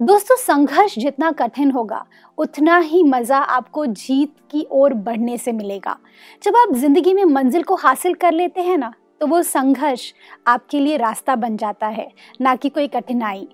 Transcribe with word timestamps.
दोस्तों 0.00 0.36
संघर्ष 0.36 0.98
जितना 0.98 1.30
कठिन 1.32 1.70
होगा 1.70 2.04
उतना 2.38 2.78
ही 2.78 3.02
मज़ा 3.04 3.38
आपको 3.38 3.86
जीत 3.86 4.34
की 4.50 4.66
ओर 4.70 4.94
बढ़ने 4.94 5.36
से 5.38 5.52
मिलेगा। 5.52 5.96
जब 6.42 6.56
आप 6.56 6.74
ज़िंदगी 6.74 7.14
में 7.14 7.24
मंजिल 7.24 7.62
को 7.62 7.74
हासिल 7.76 8.14
कर 8.14 8.32
लेते 8.32 8.60
हैं 8.60 8.76
ना 8.78 8.92
तो 9.20 9.26
वो 9.26 9.42
संघर्ष 9.42 10.12
आपके 10.46 10.80
लिए 10.80 10.96
रास्ता 10.96 11.36
बन 11.36 11.56
जाता 11.56 11.86
है 11.86 12.08
ना 12.40 12.54
कि 12.56 12.68
कोई 12.68 12.88
कठिनाई। 12.88 13.48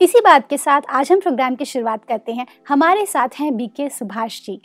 इसी 0.00 0.20
बात 0.20 0.48
के 0.48 0.56
साथ 0.58 0.82
आज 0.90 1.12
हम 1.12 1.20
प्रोग्राम 1.20 1.54
की 1.54 1.64
शुरुआत 1.64 2.04
करते 2.04 2.32
हैं। 2.32 2.46
हमारे 2.68 3.04
साथ 3.06 3.40
हैं 3.40 3.56
बीके 3.56 3.88
सुभाष 3.88 4.40
जी। 4.42 4.60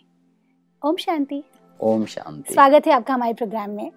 ओम 0.82 0.96
शांति। 0.96 1.44
ओम 1.80 2.05
शांति। 2.05 2.54
स्वागत 2.54 2.88
है 2.88 2.94
आपका 2.94 3.13
हमारे 3.13 3.34
प्रोग्राम 3.34 3.70
में। 3.70 3.91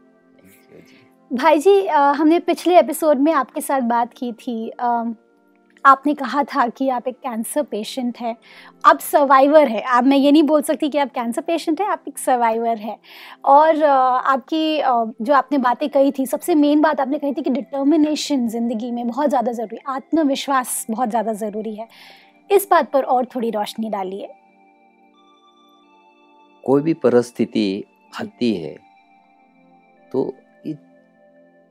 भाई 1.30 1.59
जी 1.59 1.80
अ, 1.80 1.99
हमने 1.99 2.38
पिछले 2.41 2.79
एपिसोड 2.79 3.19
में 3.19 3.33
आपके 3.33 3.61
साथ 3.61 3.80
बात 3.80 4.13
की 4.13 4.33
थी 4.33 4.69
अ, 4.71 5.05
आपने 5.84 6.14
कहा 6.14 6.42
था 6.45 6.66
कि 6.68 6.88
आप 6.88 7.09
एक 7.09 7.16
कैंसर 7.16 7.62
पेशेंट 7.62 8.18
हैं। 8.18 8.34
आप 8.84 8.98
सर्वाइवर 9.00 9.68
है। 9.68 9.80
आप 9.82 10.04
मैं 10.04 10.16
ये 10.16 10.32
नहीं 10.32 10.42
बोल 10.42 10.62
सकती 10.62 10.88
कि 10.88 10.98
आप 10.98 11.10
कैंसर 11.10 11.42
पेशेंट 11.42 11.80
हैं 11.80 11.88
आप 11.88 12.04
एक 12.09 12.18
सर्वाइवर 12.18 12.77
है। 12.78 12.96
और 13.46 13.82
आपकी 13.82 14.79
जो 15.24 15.35
आपने 15.35 15.59
बातें 15.59 15.88
कही 15.88 16.12
थी 16.12 16.26
सबसे 16.26 16.54
मेन 16.57 16.80
बात 16.80 17.01
आपने 17.01 17.18
कही 17.18 17.32
थी 17.32 17.43
कि 17.43 17.51
डिटर्मिनेशन 17.51 18.48
ज़िंदगी 18.48 18.90
में 18.93 19.07
बहुत 19.09 19.29
ज़्यादा 19.29 19.52
ज़रूरी 19.52 19.79
आत्मविश्वास 19.88 20.87
बहुत 20.90 21.09
ज़्यादा 21.10 21.32
ज़रूरी 21.35 21.74
है। 21.74 21.88
इस 22.51 22.68
बात 22.70 22.90
पर 22.92 23.02
और 23.04 23.26
थोड़ी 23.35 23.51
रोशनी 23.51 23.90
डालिए। 23.90 24.29
कोई 26.65 26.82
भी 26.82 26.95
परिस्थिति 26.96 27.85
आती 28.13 28.54
है 28.54 28.76
तो 30.13 30.32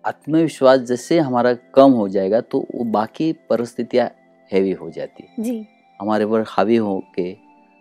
आत्मविश्वास 0.08 0.80
जैसे 0.82 1.20
हमारा 1.20 1.54
कम 1.76 1.92
हो 1.92 2.08
जाएगा 2.10 2.42
तो 2.42 2.60
वो 2.76 2.84
बाकी 2.92 3.32
परिस्थितियाँ 3.50 4.10
हैवी 4.52 4.72
हो 4.72 4.90
जाती 4.90 5.24
है। 5.24 5.44
जी। 5.44 5.66
हमारे 6.00 6.26
पर 6.26 6.44
हावी 6.48 6.76
हो 6.78 7.00
के 7.16 7.36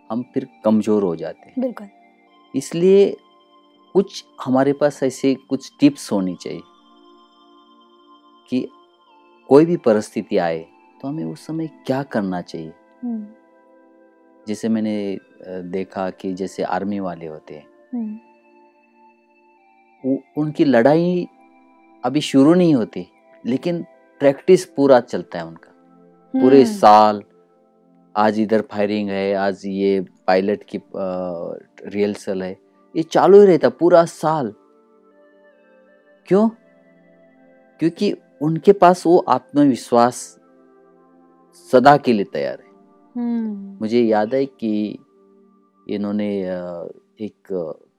हम 0.09 0.23
फिर 0.33 0.47
कमज़ोर 0.65 1.03
हो 1.03 1.15
जाते 1.15 1.49
हैं। 1.49 1.53
बिल्कुल। 1.59 1.87
इसलिए 2.53 3.15
कुछ 3.95 4.23
हमारे 4.43 4.73
पास 4.73 5.01
ऐसे 5.03 5.33
कुछ 5.49 5.71
टिप्स 5.79 6.11
होनी 6.11 6.35
चाहिए 6.35 6.61
कि 8.49 8.67
कोई 9.49 9.65
भी 9.65 9.77
परिस्थिति 9.79 10.37
आए 10.39 10.59
तो 11.01 11.07
हमें 11.07 11.23
उस 11.23 11.45
समय 11.47 11.69
क्या 11.85 12.01
करना 12.05 12.41
चाहिए? 12.41 12.73
हम्म, 13.03 13.25
जैसे 14.47 14.69
मैंने 14.69 15.17
देखा 15.71 16.09
कि 16.11 16.33
जैसे 16.33 16.63
आर्मी 16.65 16.99
वाले 16.99 17.25
होते 17.27 17.55
हैं। 17.55 17.65
हम्म, 17.93 18.17
वो 20.03 20.21
उनकी 20.37 20.65
लड़ाई 20.65 21.27
अभी 22.03 22.21
शुरू 22.21 22.53
नहीं 22.53 22.75
होती 22.75 23.05
लेकिन 23.45 23.83
प्रैक्टिस 24.19 24.65
पूरा 24.65 24.99
चलता 24.99 25.39
है 25.39 25.45
उनका। 25.45 25.71
पूरे 26.33 26.63
हम्म, 26.63 26.73
साल 26.73 27.23
आज 28.15 28.39
इधर 28.39 28.61
फायरिंग 28.61 29.09
है 29.09 29.33
आज 29.33 29.61
ये 29.65 30.01
पायलट 30.27 30.63
की 30.63 30.79
रिहर्सल 31.85 32.43
है 32.43 32.51
ये 32.95 33.03
चालू 33.03 33.39
ही 33.41 33.47
रहता 33.47 33.69
पूरा 33.69 34.05
साल। 34.05 34.53
क्यों? 36.25 36.49
क्योंकि 37.79 38.13
उनके 38.41 38.73
पास 38.73 39.05
वो 39.05 39.17
आत्मविश्वास 39.29 40.39
सदा 41.71 41.95
के 41.97 42.13
लिए 42.13 42.25
तैयार 42.25 42.59
है। 42.59 42.67
हम्म, 43.15 43.77
मुझे 43.81 44.01
याद 44.01 44.33
है 44.35 44.45
कि 44.45 44.97
इन्होंने 45.89 46.29
एक 47.21 47.47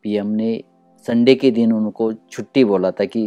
पीएम 0.03 0.27
ने 0.27 0.63
संडे 1.09 1.35
के 1.35 1.51
दिन 1.51 1.73
उनको 1.73 2.13
छुट्टी 2.13 2.65
बोला 2.65 2.91
था 2.91 3.05
कि 3.05 3.25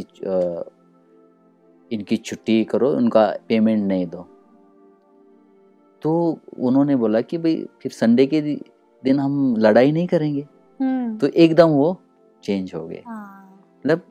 इनकी 1.91 2.17
छुट्टी 2.17 2.63
करो 2.63 2.91
उनका 2.91 3.25
पेमेंट 3.47 3.83
नहीं 3.87 4.05
दो। 4.07 4.27
तो 6.01 6.39
उन्होंने 6.59 6.95
बोला 6.95 7.21
कि 7.21 7.37
भाई 7.37 7.55
फिर 7.81 7.91
संडे 7.91 8.25
के 8.25 8.41
दिन 8.41 9.19
हम 9.19 9.55
लड़ाई 9.57 9.91
नहीं 9.91 10.07
करेंगे। 10.07 10.41
हम्म, 10.79 11.17
तो 11.17 11.27
एकदम 11.27 11.69
वो 11.69 11.95
चेंज 12.43 12.73
हो 12.75 12.85
गए। 12.87 13.01
हाँ, 13.07 13.63
मतलब 13.85 14.01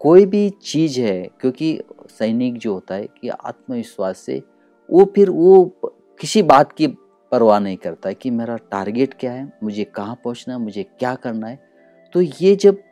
कोई 0.00 0.26
भी 0.26 0.48
चीज़ 0.62 1.00
है 1.00 1.22
क्योंकि 1.40 1.78
सैनिक 2.10 2.58
जो 2.58 2.72
होता 2.74 2.94
है 2.94 3.06
कि 3.20 3.28
आत्मविश्वास 3.28 4.18
से 4.18 4.42
वो 4.90 5.04
फिर 5.14 5.30
वो 5.30 5.64
किसी 6.20 6.42
बात 6.42 6.72
की 6.72 6.86
परवाह 7.32 7.58
नहीं 7.58 7.76
करता 7.76 8.08
है 8.08 8.14
कि 8.14 8.30
मेरा 8.30 8.56
टारगेट 8.70 9.14
क्या 9.14 9.32
है 9.32 9.52
मुझे 9.62 9.84
कहाँ 9.84 10.14
पहुँचना 10.14 10.54
है 10.54 10.60
मुझे 10.60 10.82
क्या 10.98 11.14
करना 11.14 11.46
है। 11.46 11.58
तो 12.14 12.20
ये 12.20 12.54
जब 12.56 12.82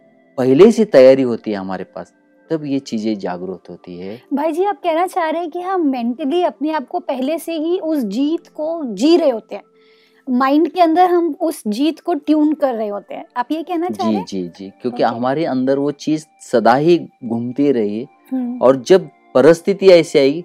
पहले 0.41 0.71
से 0.73 0.85
तैयारी 0.85 1.23
होती 1.23 1.51
है 1.51 1.57
हमारे 1.57 1.85
पास 1.85 2.13
तब 2.51 2.65
ये 2.65 2.79
चीज़ें 2.79 3.19
जागरूक 3.19 3.67
होती 3.71 3.99
है। 3.99 4.21
भाई 4.35 4.53
जी 4.53 4.65
आप 4.65 4.81
कहना 4.83 5.07
चाह 5.07 5.29
रहे 5.31 5.41
हैं 5.41 5.51
कि 5.51 5.61
हम 5.61 5.87
मेंटली 5.87 6.43
अपने 6.43 6.71
आप 6.73 6.87
को 6.87 6.99
पहले 7.01 7.39
से 7.39 7.53
ही 7.53 7.79
उस 7.79 8.05
जीत 8.05 8.49
को 8.49 8.85
जी 8.95 9.17
रहे 9.17 9.31
होते 9.31 9.55
हैं। 9.55 9.63
माइंड 10.29 10.71
के 10.73 10.81
अंदर 10.81 11.11
हम 11.11 11.35
उस 11.41 11.63
जीत 11.67 12.01
को 12.01 12.15
ट्यून 12.15 12.53
कर 12.53 12.75
रहे 12.75 12.89
होते 12.89 13.15
हैं। 13.15 13.25
आप 13.37 13.53
ये 13.53 13.63
कहना 13.63 13.89
चाह 13.89 14.07
रहे 14.07 14.17
हैं? 14.17 14.25
जी 14.25 14.43
जी 14.49 14.69
क्योंकि 14.71 15.03
Okay. 15.03 15.15
हमारे 15.15 15.45
अंदर 15.45 15.79
वो 15.79 15.91
चीज़ 15.91 16.27
सदा 16.41 16.75
ही 16.75 16.99
घूमती 17.25 17.71
रही 17.73 18.07
हम्म, 18.33 18.59
और 18.63 18.83
जब 18.83 19.09
परिस्थिति 19.35 19.89
ऐसी 19.89 20.19
आई 20.19 20.45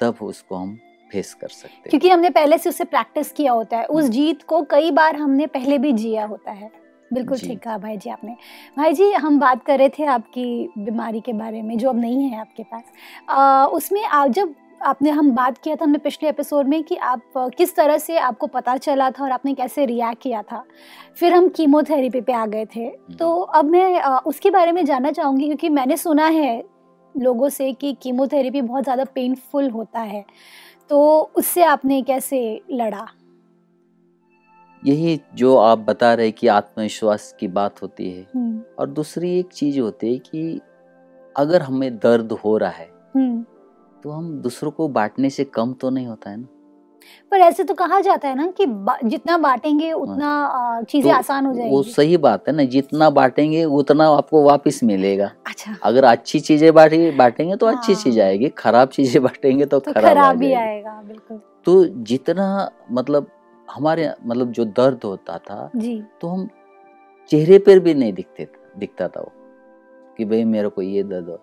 तब 0.00 0.18
उसको 0.22 0.56
हम 0.56 0.78
फेस 1.12 1.34
कर 1.34 1.48
सकते 1.48 1.74
हैं। 1.74 1.90
क्योंकि 1.90 2.08
हमने 2.08 2.30
पहले 2.30 2.58
से 2.58 2.68
उसे 2.68 2.84
प्रैक्टिस 2.84 3.32
किया 3.32 3.52
होता 3.52 3.76
है। 3.76 3.84
उस 3.86 4.04
जीत 4.04 4.42
को 4.42 4.62
कई 4.62 4.90
बार 4.90 5.16
हमने 5.16 5.46
पहले 5.46 5.78
भी 5.78 5.92
जिया 5.92 6.24
होता 6.26 6.50
है। 6.50 6.70
बिल्कुल 7.10 7.38
ठीक 7.38 7.58
कहा 7.58 7.76
भाई 7.78 7.96
जी 7.96 8.10
आपने। 8.10 8.36
भाई 8.76 8.92
जी 8.92 9.10
हम 9.12 9.38
बात 9.40 9.64
कर 9.64 9.78
रहे 9.78 9.88
थे 9.88 10.04
आपकी 10.06 10.68
बीमारी 10.78 11.20
के 11.20 11.32
बारे 11.32 11.62
में 11.62 11.76
जो 11.78 11.88
अब 11.88 12.00
नहीं 12.00 12.28
है 12.28 12.40
आपके 12.40 12.62
पास। 12.62 12.82
आ, 13.28 13.64
उसमें 13.66 14.04
आप 14.04 14.30
जब 14.30 14.54
आपने 14.80 15.10
हम 15.10 15.30
बात 15.32 15.56
किया 15.58 15.76
था 15.76 15.84
हमने 15.84 15.98
पिछले 15.98 16.28
एपिसोड 16.28 16.68
में 16.68 16.82
कि 16.84 16.96
आप 16.96 17.22
किस 17.56 17.74
तरह 17.76 17.98
से 17.98 18.18
आपको 18.18 18.46
पता 18.46 18.76
चला 18.76 19.10
था 19.10 19.22
और 19.24 19.30
आपने 19.30 19.54
कैसे 19.54 19.84
रिएक्ट 19.86 20.22
किया 20.22 20.42
था। 20.42 20.62
फिर 21.18 21.34
हम 21.34 21.48
कीमोथेरेपी 21.48 22.20
पे 22.20 22.32
आ 22.32 22.44
गए 22.46 22.66
थे। 22.66 22.88
तो 23.18 23.30
अब 23.40 23.64
मैं 23.64 24.00
उसके 24.02 24.50
बारे 24.50 24.72
में 24.72 24.84
जानना 24.84 25.10
चाहूँगी 25.12 25.46
क्योंकि 25.46 25.68
मैंने 25.70 25.96
सुना 25.96 26.26
है 26.26 26.62
लोगों 27.14 27.48
से 27.48 27.72
कि 27.72 27.92
कीमोथेरेपी 28.02 28.60
बहुत 28.62 28.84
ज़्यादा 28.84 29.04
पेनफुल 29.04 29.70
होता 29.70 30.00
है। 30.00 30.24
तो 30.90 31.30
उससे 31.36 31.62
आपने 31.64 32.02
कैसे 32.02 32.60
लड़ा? 32.72 33.06
यही 34.86 35.20
जो 35.34 35.56
आप 35.56 35.78
बता 35.78 36.14
रहे 36.14 36.30
कि 36.30 36.46
आत्मविश्वास 36.46 37.34
की 37.40 37.48
बात 37.48 37.82
होती 37.82 38.10
है। 38.10 38.26
हम्म, 38.36 38.62
और 38.78 38.86
दूसरी 38.86 39.38
एक 39.38 39.46
चीज़ 39.52 39.80
होती 39.80 40.12
है 40.12 40.18
कि 40.18 40.60
अगर 41.36 41.62
हमें 41.62 41.96
दर्द 41.96 42.32
हो 42.32 42.56
रहा 42.56 42.70
है 42.70 42.90
हम्म। 43.16 43.44
तो 44.02 44.10
हम 44.10 44.32
दूसरों 44.38 44.70
को 44.70 44.88
बांटने 44.88 45.30
से 45.30 45.44
कम 45.44 45.72
तो 45.72 45.90
नहीं 45.90 46.06
होता 46.06 46.30
है 46.30 46.36
ना? 46.36 46.46
पर 47.30 47.40
ऐसे 47.40 47.64
तो 47.64 47.74
कहा 47.74 48.00
जाता 48.00 48.28
है 48.28 48.34
ना 48.34 48.46
कि 48.46 48.66
बा- 48.66 49.04
जितना 49.04 49.36
बांटेंगे 49.38 49.92
उतना 49.92 50.80
चीज़ें 50.88 51.12
तो 51.12 51.18
आसान 51.18 51.46
हो 51.46 51.52
वो 51.52 51.82
सही 51.82 52.16
बात 52.16 52.48
है 52.48 52.54
ना 52.56 52.64
जितना 52.64 53.10
बांटेंगे 53.10 53.64
उतना 53.64 54.08
आपको 54.08 54.42
वापस 54.42 54.80
मिलेगा। 54.84 55.30
अच्छा। 55.46 55.76
अगर 55.82 56.04
अच्छी 56.04 56.40
चीज़ें 56.40 56.74
बांटे 56.74 57.10
बांटेंगे 57.10 57.56
तो 57.56 57.66
अच्छी 57.66 57.92
हाँ। 57.92 58.02
चीज़ 58.02 58.20
आएगी 58.20 58.48
खराब 58.48 58.88
चीज़ें 58.88 59.22
बांटेंगे 59.22 59.64
तो 59.64 59.78
तो 59.80 59.92
खराब 59.92 60.42
ही 60.42 60.52
आएगा 60.52 61.02
बिल्कुल। 61.08 61.40
तो 61.64 61.84
जितना 61.84 62.70
मतलब 62.92 63.26
हमारे 63.68 64.10
मतलब 64.26 64.50
जो 64.52 64.64
दर्द 64.64 65.04
होता 65.04 65.38
था 65.40 65.70
जी। 65.76 66.00
तो 66.20 66.28
हम 66.28 66.48
चेहरे 67.30 67.58
पर 67.58 67.78
भी 67.78 67.94
नहीं 67.94 68.12
दिखते 68.12 68.48
दिखता 68.78 69.08
था 69.08 69.20
वो 69.20 69.32
कि 70.18 70.24
भाई 70.24 70.44
मेरे 70.46 70.68
को 70.68 70.82
ये 70.82 71.02
दर्द 71.04 71.28
हो। 71.28 71.38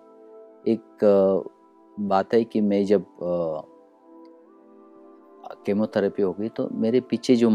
एक 0.68 1.04
बात 1.98 2.34
है 2.34 2.42
कि 2.44 2.60
मैं 2.60 2.84
जब 2.84 3.04
केमोथेरेपी 5.66 6.22
हो 6.22 6.32
गई 6.32 6.48
तो 6.48 6.68
मेरे 6.74 7.00
पीछे 7.00 7.36
जो 7.36 7.50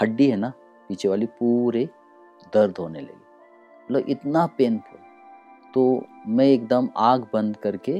हड्डी 0.00 0.28
है 0.30 0.36
ना 0.36 0.52
पीछे 0.88 1.08
वाली 1.08 1.26
पूरे 1.38 1.88
दर्द 2.54 2.78
होने 2.78 3.00
लगी। 3.00 3.20
मतलब 3.84 4.08
इतना 4.08 4.46
पेनफुल 4.58 4.98
तो 5.74 5.82
मैं 6.28 6.46
एकदम 6.46 6.88
आग 6.96 7.26
बंद 7.32 7.56
करके 7.56 7.92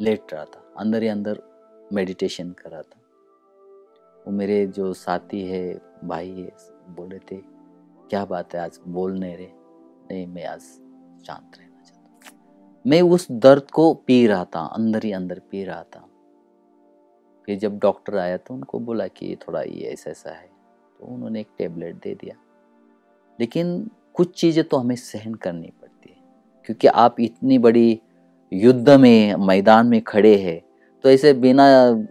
लेट 0.00 0.32
रहा 0.32 0.44
था 0.44 0.62
अंदर 0.78 1.02
ही 1.02 1.08
अंदर 1.08 1.42
मेडिटेशन 1.92 2.50
कर 2.52 2.70
रहा 2.70 2.82
था। 2.82 2.99
वो 4.24 4.32
मेरे 4.32 4.66
जो 4.68 4.92
साथी 4.94 5.42
है, 5.44 5.80
भाई 6.04 6.30
है, 6.30 6.50
बोले 6.90 7.18
थे, 7.20 7.36
क्या 8.10 8.24
बात 8.24 8.54
है, 8.54 8.60
आज 8.60 8.78
बोल 8.88 9.18
नहीं 9.18 9.36
रहे। 9.36 9.48
नहीं, 10.10 10.26
मैं 10.26 10.44
आज 10.44 10.60
शांत 10.60 11.56
रहना 11.58 11.82
चाहता 11.82 12.38
मैं 12.84 13.00
उस 13.04 13.26
दर्द 13.32 13.70
को 13.70 13.92
पी 13.96 14.26
रहा 14.26 14.44
था, 14.44 14.60
अंदर 14.66 15.04
ही 15.04 15.12
अंदर 15.12 15.40
पी 15.50 15.64
रहा 15.64 15.82
था। 15.84 16.06
फिर 17.48 17.58
जब 17.58 17.78
डॉक्टर 17.78 18.16
आया 18.16 18.36
तो 18.36 18.54
उनको 18.54 18.78
बोला 18.80 19.06
कि 19.08 19.36
थोड़ा 19.38 19.62
ये 19.62 19.82
ऐसा 19.82 20.10
ऐसा 20.10 20.30
है। 20.30 20.48
तो 21.00 21.06
उन्होंने 21.06 21.40
एक 21.40 21.48
टेबलेट 21.58 21.94
दे 21.94 22.14
दिया। 22.14 22.34
लेकिन 23.38 23.90
कुछ 24.14 24.34
चीज़ें 24.40 24.64
तो 24.64 24.76
हमें 24.76 24.94
सहन 24.96 25.34
करनी 25.34 25.72
पड़ती 25.72 26.10
है, 26.10 26.22
क्योंकि 26.66 26.86
आप 26.88 27.20
इतनी 27.20 27.58
बड़ी 27.58 28.00
युद्ध 28.52 28.90
में, 28.90 29.34
मैदान 29.36 29.86
में 29.86 30.00
खड़े 30.02 30.36
हैं 30.36 30.60
तो 31.04 31.10
ऐसे 31.10 31.32
बिना 31.32 31.66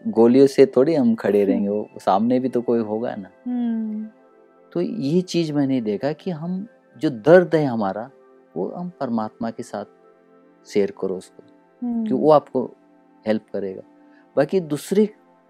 गोलियों 0.08 0.48
से 0.48 0.66
थोड़ी 0.66 0.96
हम 0.96 1.14
खड़े 1.16 1.44
रहेंगे 1.46 1.70
वो 1.70 1.90
सामने 2.00 2.40
भी 2.40 2.50
तो 2.50 2.62
कोई 2.62 2.80
होगा 2.80 3.16
ना। 3.16 3.30
हम्म, 3.48 4.06
तो 4.74 4.82
ये 4.82 5.22
चीज़ 5.22 5.52
मैंने 5.54 5.80
देखा 5.82 6.12
कि 6.12 6.32
हम 6.32 6.66
जो 6.98 7.10
दर्द 7.10 7.56
है 7.56 7.66
हमारा 7.66 8.10
वो 8.58 8.68
हम 8.70 8.92
परमात्मा 9.00 9.52
के 9.52 9.64
साथ 9.64 9.86
शेयर 10.68 10.94
करो 11.02 11.16
उसको 11.16 11.44
हम्म, 11.82 12.06
कि 12.06 12.14
वो 12.14 12.32
आपको 12.32 12.64
हेल्प 13.26 13.46
करेगा। 13.54 13.82
बाकी 14.36 14.60
दूसरे 14.60 15.06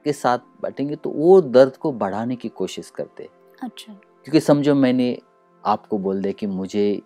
के 0.05 0.13
साथ 0.13 0.39
बैठेंगे 0.61 0.95
तो 0.95 1.09
वो 1.09 1.39
दर्द 1.41 1.77
को 1.77 1.91
बढ़ाने 1.93 2.35
की 2.35 2.49
कोशिश 2.49 2.89
करते 2.89 3.23
हैं। 3.23 3.29
अच्छा। 3.61 3.93
क्योंकि 3.93 4.39
समझो 4.39 4.75
मैंने 4.75 5.17
आपको 5.63 5.97
बोल 5.97 6.21
दिया 6.21 6.33
कि 6.33 6.47
मुझे 6.47 7.01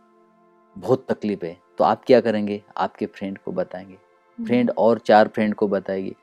बहुत 0.75 1.05
तकलीफ़ 1.09 1.45
है 1.45 1.57
तो 1.77 1.83
आप 1.83 2.03
क्या 2.07 2.21
करेंगे? 2.21 2.61
आपके 2.77 3.05
फ्रेंड 3.05 3.37
को 3.37 3.51
बताएँगे। 3.51 3.93
हम्म, 3.93 4.45
फ्रेंड 4.45 4.71
और 4.77 4.99
चार 4.99 5.27
फ्रेंड 5.27 5.53
को 5.53 5.67
बताएगी। 5.67 6.15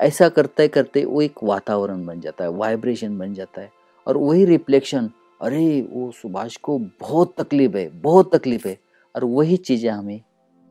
ऐसा 0.00 0.28
करते 0.28 0.68
करते 0.68 1.04
वो 1.04 1.22
एक 1.22 1.34
वातावरण 1.42 2.06
बन 2.06 2.20
जाता 2.20 2.44
है 2.44 2.50
वाइब्रेशन 2.50 3.18
बन 3.18 3.34
जाता 3.34 3.60
है 3.60 3.70
और 4.06 4.16
वही 4.16 4.44
रिफ्लेक्शन 4.44 5.10
अरे 5.42 5.88
वो 5.90 6.10
सुभाष 6.10 6.56
को 6.56 6.78
बहुत 6.78 7.34
तकलीफ़ 7.40 7.76
है 7.76 8.00
बहुत 8.00 8.36
तकलीफ़ 8.36 8.68
है 8.68 8.78
और 9.16 9.24
वही 9.24 9.56
चीज़ें 9.56 9.90
हमें 9.90 10.20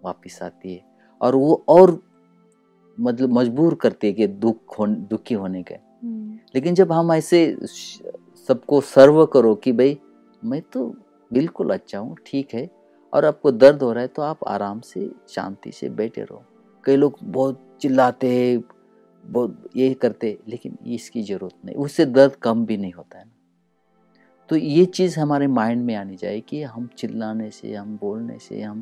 वापस 0.03 0.39
आती 0.43 0.73
है 0.73 0.81
और 1.21 1.35
वो 1.35 1.65
और 1.67 2.01
मतलब 2.99 3.29
मजबूर 3.33 3.75
करती 3.75 4.07
है 4.07 4.13
कि 4.13 4.27
दुख 4.27 4.79
हो 4.79 4.87
दुखी 4.87 5.35
होने 5.35 5.63
के। 5.63 5.73
हम्म, 5.73 6.39
लेकिन 6.55 6.75
जब 6.75 6.91
हम 6.91 7.11
ऐसे 7.13 7.57
सबको 8.47 8.81
सर्व 8.81 9.25
करो 9.25 9.55
कि 9.55 9.71
भाई 9.71 9.99
मैं 10.45 10.61
तो 10.61 10.95
बिल्कुल 11.33 11.69
अच्छा 11.69 11.99
हूँ 11.99 12.17
ठीक 12.25 12.53
है 12.53 12.69
और 13.13 13.25
आपको 13.25 13.51
दर्द 13.51 13.83
हो 13.83 13.91
रहा 13.91 14.01
है 14.01 14.07
तो 14.07 14.21
आप 14.21 14.39
आराम 14.47 14.79
से 14.79 15.11
शांति 15.29 15.71
से 15.71 15.89
बैठे 15.89 16.21
रहो। 16.21 16.43
कई 16.83 16.95
लोग 16.95 17.17
बहुत 17.23 17.77
चिल्लाते 17.81 18.27
हैं 18.27 18.63
बहुत 19.27 19.69
ये 19.75 19.93
करते 19.93 20.37
लेकिन 20.47 20.77
इसकी 20.85 21.21
ज़रूरत 21.21 21.53
नहीं। 21.65 21.75
उससे 21.75 22.05
दर्द 22.05 22.35
कम 22.35 22.65
भी 22.65 22.77
नहीं 22.77 22.93
होता 22.93 23.19
है 23.19 23.25
ना। 23.25 23.31
तो 24.49 24.55
ये 24.55 24.85
चीज़ 24.85 25.19
हमारे 25.19 25.47
माइंड 25.47 25.85
में 25.85 25.95
आनी 25.95 26.15
चाहिए 26.15 26.41
कि 26.41 26.63
हम 26.63 26.89
चिल्लाने 26.97 27.51
से 27.51 27.73
हम 27.73 27.97
बोलने 28.01 28.39
से 28.39 28.61
हम 28.61 28.81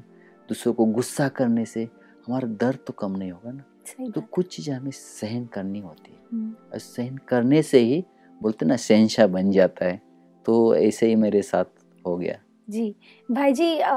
दूसरों 0.50 0.74
को 0.74 0.86
गुस्सा 0.86 1.28
करने 1.28 1.66
से 1.66 1.90
हमारा 2.28 2.48
दर्द 2.48 2.80
तो 2.88 2.94
कम 2.94 3.12
नहीं 3.12 3.32
होगा 3.32 3.52
ना। 3.52 3.64
तो 4.10 4.22
कुछ 4.22 4.56
चीज़ें 4.56 4.74
हमें 4.76 4.92
सहन 4.92 5.46
करनी 5.46 5.80
होती 5.80 6.12
है। 6.12 6.20
हम्म, 6.34 6.56
और 6.74 6.80
सहन 6.80 7.18
करने 7.18 7.62
से 7.64 7.80
ही 7.80 8.04
बोलते 8.42 8.66
ना 8.66 8.76
शहनशाह 8.76 9.28
बन 9.28 9.52
जाता 9.52 9.86
है। 9.86 10.02
तो 10.46 10.76
ऐसे 10.76 11.08
ही 11.08 11.16
मेरे 11.16 11.42
साथ 11.42 11.66
हो 12.08 12.18
गया। 12.18 12.40
जी। 12.70 12.96
भाई 13.32 13.54
जी 13.54 13.78
अ, 13.78 13.92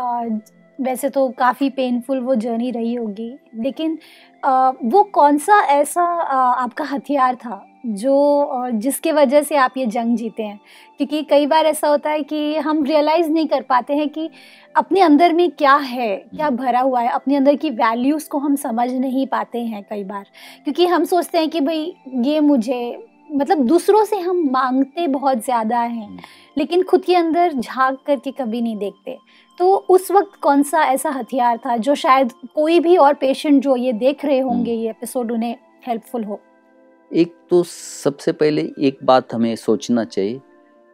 वैसे 0.79 1.09
तो 1.09 1.29
काफ़ी 1.29 1.69
पेनफुल 1.71 2.21
वो 2.21 2.35
जर्नी 2.35 2.71
रही 2.71 2.95
होगी। 2.95 3.33
लेकिन 3.57 3.99
अ, 4.43 4.73
वो 4.85 5.03
कौन 5.05 5.39
सा 5.39 5.61
ऐसा 5.71 6.05
अ, 6.05 6.35
आपका 6.63 6.85
हथियार 6.85 7.35
था 7.37 7.65
जो 7.87 8.71
जिसके 8.73 9.13
वजह 9.13 9.43
से 9.43 9.57
आप 9.57 9.75
ये 9.77 9.87
जंग 9.87 10.17
जीते 10.17 10.43
हैं? 10.43 10.59
क्योंकि 10.99 11.23
कई 11.23 11.47
बार 11.47 11.67
ऐसा 11.67 11.89
होता 11.89 12.11
है 12.11 12.23
कि 12.23 12.57
हम 12.57 12.83
रियलाइज़ 12.85 13.31
नहीं 13.31 13.47
कर 13.49 13.63
पाते 13.63 13.95
हैं 13.95 14.09
कि 14.09 14.29
अपने 14.77 15.01
अंदर 15.01 15.33
में 15.33 15.51
क्या 15.51 15.75
है 15.77 16.17
क्या 16.17 16.51
भरा 16.51 16.81
हुआ 16.81 17.01
है। 17.01 17.09
अपने 17.09 17.37
अंदर 17.37 17.55
की 17.57 17.71
वैल्यूज़ 17.71 18.29
को 18.29 18.39
हम 18.39 18.57
समझ 18.57 18.91
नहीं 18.93 19.27
पाते 19.27 19.59
हैं 19.61 19.83
कई 19.91 20.05
बार। 20.05 20.25
क्योंकि 20.65 20.87
हम 20.87 21.05
सोचते 21.05 21.39
हैं 21.39 21.49
कि 21.51 21.61
भाई 21.61 21.95
ये 22.25 22.41
मुझे 22.41 23.08
मतलब 23.29 23.59
दूसरों 23.59 24.05
से 24.05 24.19
हम 24.19 24.43
मांगते 24.51 25.07
बहुत 25.09 25.45
ज़्यादा 25.45 25.79
हैं 25.79 26.19
लेकिन 26.57 26.83
खुद 26.83 27.05
के 27.05 27.15
अंदर 27.17 27.53
झाँक 27.53 27.99
करके 28.07 28.31
कभी 28.31 28.61
नहीं 28.61 28.77
देखते। 28.77 29.17
तो 29.61 29.75
उस 29.91 30.11
वक्त 30.11 30.39
कौन 30.43 30.63
सा 30.63 30.83
ऐसा 30.85 31.11
हथियार 31.11 31.57
था 31.57 31.77
जो 31.77 31.95
शायद 31.95 32.33
कोई 32.55 32.79
भी 32.81 32.97
और 32.97 33.15
पेशेंट 33.15 33.63
जो 33.63 33.77
ये 33.77 33.93
देख 33.95 34.25
रहे 34.25 34.39
होंगे 34.39 34.73
ये 34.73 34.91
एपिसोड 34.91 35.33
उन्हें 35.33 35.57
हेल्पफुल 35.87 36.25
हो? 36.25 36.41
एक 37.11 37.35
तो 37.51 37.63
सबसे 37.65 38.33
पहले 38.33 38.63
एक 38.81 38.99
बात 39.05 39.35
हमें 39.35 39.55
सोचना 39.57 40.05
चाहिए 40.05 40.41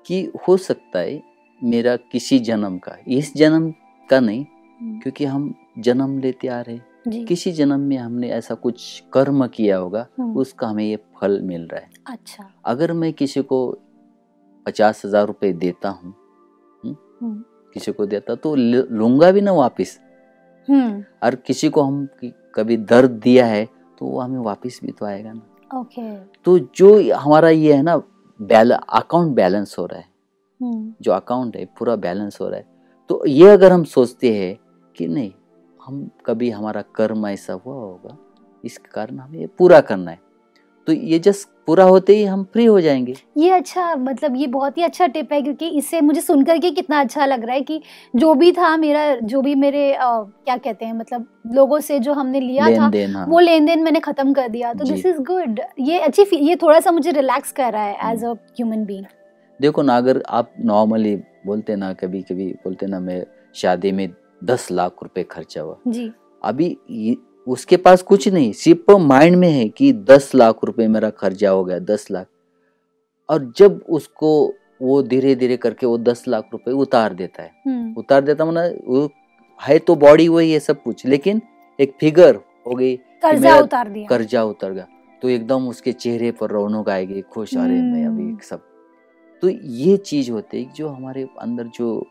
कि 0.06 0.22
हो 0.48 0.56
सकता 0.56 0.98
है 0.98 1.22
मेरा 1.62 1.96
किसी 2.12 2.38
जन्म 2.38 2.78
का 2.78 2.96
इस 3.08 3.32
जन्म 3.36 3.70
का 4.10 4.20
नहीं 4.20 4.44
क्योंकि 5.00 5.24
हम 5.24 5.54
जन्म 5.78 6.18
लेते 6.18 6.48
आ 6.48 6.60
रहे 6.60 6.74
हैं। 6.76 6.86
किसी 7.06 7.52
जन्म 7.52 7.80
में 7.80 7.96
हमने 7.96 8.28
ऐसा 8.30 8.54
कुछ 8.54 9.02
कर्म 9.12 9.46
किया 9.46 9.76
होगा 9.76 10.06
हम्म, 10.18 10.36
उसका 10.36 10.66
हमें 10.66 10.84
ये 10.84 10.96
फल 11.16 11.40
मिल 11.42 11.62
रहा 11.62 11.80
है। 11.80 11.90
अच्छा। 12.06 12.48
अगर 12.64 12.92
मैं 12.92 13.12
किसी 13.12 13.42
को 13.42 13.58
पचास 14.66 15.04
हज़ार 15.04 15.26
रुपये 15.26 15.52
देता 15.54 15.88
हूँ 15.88 16.14
हम्म, 16.82 16.96
हम्म, 17.20 17.42
किसी 17.74 17.92
को 17.92 18.06
देता 18.06 18.34
तो 18.34 18.54
लूँगा 18.54 19.30
भी 19.30 19.40
ना 19.40 19.52
वापस? 19.52 19.98
हम्म। 20.68 21.04
और 21.22 21.34
किसी 21.36 21.68
को 21.68 21.82
हम 21.82 22.06
कभी 22.54 22.76
दर्द 22.76 23.10
दिया 23.22 23.46
है 23.46 23.64
तो 24.00 24.06
वो 24.06 24.20
हमें 24.20 24.38
वापस 24.40 24.80
भी 24.84 24.92
तो 24.92 25.06
आएगा 25.06 25.32
ना। 25.32 25.78
ओके। 25.80 26.14
तो 26.44 26.58
जो 26.58 27.14
हमारा 27.14 27.48
ये 27.48 27.74
है 27.74 27.82
ना 27.82 27.96
बैल 28.40 28.72
अकाउंट 28.72 29.34
बैलेंस 29.36 29.74
हो 29.78 29.86
रहा 29.86 29.98
है। 29.98 30.08
हम्म, 30.60 30.92
जो 31.02 31.12
अकाउंट 31.12 31.56
है 31.56 31.64
पूरा 31.78 31.96
बैलेंस 31.98 32.38
हो 32.40 32.48
रहा 32.48 32.58
है। 32.58 32.66
तो 33.10 33.24
ये 33.26 33.48
अगर 33.48 33.72
हम 33.72 33.84
सोचते 33.84 34.34
हैं 34.34 34.58
कि 34.96 35.08
नहीं 35.08 35.30
हम 35.86 36.08
कभी 36.26 36.50
हमारा 36.50 36.82
कर्म 36.94 37.26
ऐसा 37.26 37.52
हुआ 37.52 37.74
होगा 37.74 38.16
इसके 38.64 38.90
कारण 38.94 39.18
हमें 39.18 39.38
ये 39.38 39.46
पूरा 39.58 39.80
करना 39.80 40.10
है। 40.10 40.18
तो 40.86 40.92
ये 40.92 41.18
जस्ट 41.18 41.48
पूरा 41.66 41.84
होते 41.84 42.16
ही 42.16 42.24
हम 42.24 42.42
फ्री 42.44 42.64
हो 42.64 42.80
जाएँगे। 42.80 43.14
ये 43.36 43.50
अच्छा 43.50 43.94
मतलब 43.96 44.36
ये 44.36 44.46
बहुत 44.46 44.78
ही 44.78 44.82
अच्छा 44.82 45.06
टिप 45.06 45.32
है 45.32 45.40
क्योंकि 45.42 45.68
इससे 45.68 46.00
मुझे 46.00 46.20
सुनकर 46.20 46.58
के 46.58 46.70
कितना 46.70 47.00
अच्छा 47.00 47.26
लग 47.26 47.44
रहा 47.44 47.54
है 47.54 47.60
कि 47.60 47.80
जो 48.14 48.34
भी 48.34 48.50
था 48.52 48.76
मेरा 48.76 49.14
जो 49.16 49.40
भी 49.42 49.54
मेरे 49.54 49.92
अ, 49.92 50.06
क्या 50.44 50.56
कहते 50.56 50.84
हैं 50.84 50.92
मतलब 50.92 51.26
लोगों 51.54 51.80
से 51.80 51.98
जो 51.98 52.12
हमने 52.12 52.40
लिया 52.40 52.70
था 52.70 52.90
हाँ। 53.14 53.26
वो 53.28 53.38
लेन 53.40 53.66
देन 53.66 53.82
मैंने 53.82 54.00
खत्म 54.00 54.32
कर 54.32 54.48
दिया। 54.48 54.72
तो 54.74 54.84
दिस 54.84 55.06
इज़ 55.06 55.20
गुड 55.22 55.60
ये 55.80 55.98
अच्छी 56.00 56.26
ये 56.36 56.56
थोड़ा 56.56 56.80
सा 56.80 56.90
मुझे 56.90 57.10
रिलैक्स 57.10 57.52
कर 57.52 57.72
रहा 57.72 57.84
है 57.84 58.12
एज 58.12 58.24
अ 58.24 58.32
ह्यूमन 58.32 58.84
बीइंग 58.84 59.04
देखो 59.60 59.82
ना 59.82 59.96
अगर 59.96 60.22
आप 60.28 60.52
नॉर्मली 60.64 61.16
बोलते 61.46 61.76
ना 61.76 61.92
कभी 61.92 62.22
कभी 62.22 62.52
बोलते 62.64 62.86
ना 62.86 63.00
मैं 63.00 63.24
शादी 63.54 63.92
में 63.92 64.08
दस 64.44 64.70
लाख 64.70 64.96
रुपए 65.02 65.22
खर्चा 65.22 65.62
हुआ। 65.62 65.76
जी। 65.88 66.10
अभी 66.44 67.16
उसके 67.46 67.76
पास 67.76 68.02
कुछ 68.02 68.28
नहीं 68.28 68.52
सिर्फ़ 68.52 68.96
माइंड 68.96 69.36
में 69.36 69.50
है 69.50 69.68
कि 69.68 69.92
दस 69.92 70.34
लाख 70.34 70.64
रुपए 70.64 70.86
मेरा 70.88 71.10
खर्चा 71.10 71.50
हो 71.50 71.64
गया 71.64 71.78
दस 71.78 72.06
लाख। 72.10 72.26
और 73.28 73.52
जब 73.56 73.80
उसको 73.88 74.54
वो 74.82 75.02
धीरे 75.02 75.34
धीरे 75.34 75.56
करके 75.56 75.86
वो 75.86 75.98
दस 75.98 76.24
लाख 76.28 76.48
रुपए 76.52 76.70
उतार 76.70 77.14
देता 77.14 77.42
है। 77.42 77.50
हम्म। 77.66 77.94
उतार 77.98 78.20
देता 78.20 78.44
मतलब 78.44 78.78
वो 78.88 79.08
है 79.60 79.78
तो 79.78 79.94
बॉडी 79.96 80.28
वही 80.28 80.52
है 80.52 80.60
सब 80.60 80.82
कुछ 80.82 81.06
लेकिन 81.06 81.40
एक 81.78 81.94
फिगर 82.00 82.36
हो 82.66 82.74
गई 82.74 82.96
कर्जा 83.22 83.58
उतार 83.58 83.88
दिया। 83.88 84.06
कर्जा 84.08 84.44
उतर 84.44 84.72
गया। 84.72 84.86
तो 85.22 85.28
एकदम 85.28 85.68
उसके 85.68 85.92
चेहरे 85.92 86.30
पर 86.32 86.50
रौनक 86.50 86.88
आएगी 86.88 87.20
खुश 87.22 87.56
अरे 87.56 87.80
मैं 87.82 88.06
अभी 88.06 88.22
हम्म। 88.22 88.38
सब। 88.42 88.60
तो 89.42 89.48
ये 89.48 89.96
चीज़ 89.96 90.30
होती 90.30 90.62
है 90.62 90.72
जो 90.72 90.88
हमारे 90.88 91.26
अंदर 91.38 91.64
जो 91.64 92.06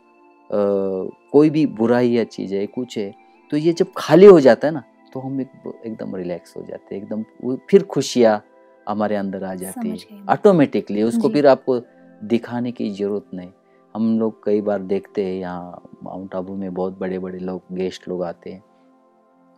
कोई 0.52 1.50
भी 1.50 1.66
बुराई 1.66 2.08
या 2.08 2.24
चीज़ 2.24 2.54
है 2.54 2.66
कुछ 2.66 2.98
है 2.98 3.14
तो 3.50 3.56
ये 3.56 3.72
जब 3.72 3.86
खाली 3.96 4.26
हो 4.26 4.40
जाता 4.40 4.68
है 4.68 4.74
ना 4.74 4.82
तो 5.12 5.20
हम 5.20 5.40
एक, 5.40 5.80
एकदम 5.86 6.16
रिलैक्स 6.16 6.56
हो 6.56 6.62
जाते 6.62 6.94
हैं 6.94 7.02
एकदम 7.02 7.56
फिर 7.70 7.82
खुशियाँ 7.82 8.44
हमारे 8.88 9.16
अंदर 9.16 9.44
आ 9.44 9.54
जाती 9.54 9.88
है 9.88 9.96
ऑटोमेटिकली 10.30 11.02
उसको 11.02 11.28
फिर 11.28 11.46
आपको 11.46 11.80
दिखाने 12.24 12.72
की 12.72 12.90
ज़रूरत 12.90 13.26
नहीं। 13.34 13.50
हम 13.94 14.18
लोग 14.18 14.44
कई 14.44 14.60
बार 14.60 14.82
देखते 14.82 15.24
हैं 15.24 15.34
यहाँ 15.34 15.82
माउंट 16.02 16.34
आबू 16.34 16.54
में 16.56 16.74
बहुत 16.74 16.98
बड़े 16.98 17.18
बड़े 17.18 17.38
लोग 17.38 17.62
गेस्ट 17.72 18.08
लोग 18.08 18.22
आते 18.22 18.50
हैं 18.50 18.64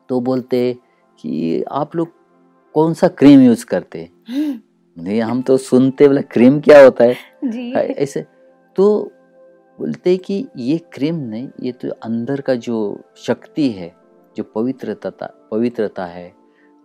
तो 0.08 0.20
बोलते 0.20 0.66
हैं 0.66 0.74
कि 1.18 1.62
आप 1.62 1.96
लोग 1.96 2.08
कौन 2.74 2.94
सा 2.94 3.08
क्रीम 3.08 3.40
यूज़ 3.40 3.66
करते 3.66 4.00
हैं? 4.00 4.10
नहीं 4.98 5.20
हम 5.22 5.42
तो 5.42 5.56
सुनते 5.56 6.08
बोले 6.08 6.22
क्रीम 6.22 6.60
क्या 6.60 6.84
होता 6.84 7.04
है? 7.04 7.16
जी। 7.44 7.70
है, 7.70 7.86
ऐसे 7.88 8.26
तो 8.76 9.12
बोलते 9.78 10.16
कि 10.16 10.46
ये 10.56 10.78
क्रीम 10.78 11.14
नहीं 11.14 11.48
ये 11.62 11.72
तो 11.72 11.90
अंदर 11.90 12.40
का 12.40 12.54
जो 12.54 13.00
शक्ति 13.16 13.70
है 13.70 13.96
जो 14.36 14.44
पवित्रता 14.44 15.48
पवित्रता 15.50 16.06
है 16.06 16.32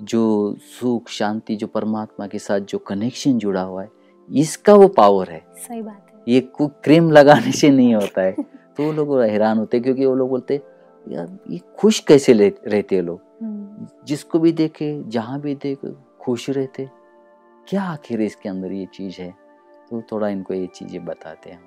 जो 0.02 0.56
सुख 0.60 1.10
शांति 1.10 1.56
जो 1.56 1.68
परमात्मा 1.68 2.28
के 2.28 2.40
साथ 2.40 2.60
जो 2.60 2.78
कनेक्शन 2.78 3.38
जुड़ा 3.38 3.62
हुआ 3.62 3.84
है 3.84 3.90
इसका 4.32 4.74
वो 4.74 4.88
पावर 4.88 5.30
है। 5.30 5.46
सही 5.56 5.82
बात 5.82 6.08
है। 6.14 6.34
ये 6.34 6.52
क्रीम 6.62 7.12
लगाने 7.12 7.52
से 7.52 7.70
नहीं 7.70 7.96
होता 7.96 8.22
है। 8.22 8.32
तो 8.78 8.84
वो 8.84 8.92
लोग 8.92 9.22
हैरान 9.22 9.58
होते 9.58 9.78
हैं 9.78 9.84
क्योंकि 9.84 10.06
वो 10.06 10.16
लोग 10.16 10.30
बोलते 10.30 10.54
हैं, 10.54 10.62
यार 11.14 11.38
ये 11.50 11.60
खुश 11.80 12.00
कैसे 12.00 12.34
रहते 12.68 12.96
हैं 12.96 13.04
लोग? 13.04 13.22
हम्म, 13.42 13.88
जिसको 14.06 14.40
भी 14.40 14.52
देखे 14.52 15.04
जहाँ 15.08 15.42
भी 15.42 15.56
देखे 15.56 15.94
खुश 16.22 16.50
रहते 16.50 16.90
क्या 17.68 17.84
आखिर 17.84 18.22
इसके 18.22 18.50
अंदर 18.50 18.72
ये 18.72 18.86
चीज़ 18.86 19.22
है? 19.22 19.32
तो 19.90 20.02
थोड़ा 20.12 20.28
इनको 20.28 20.54
ये 20.54 20.68
चीज़ें 20.68 21.06
बताते 21.06 21.50
हैं। 21.50 21.62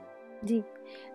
जी। 0.44 0.62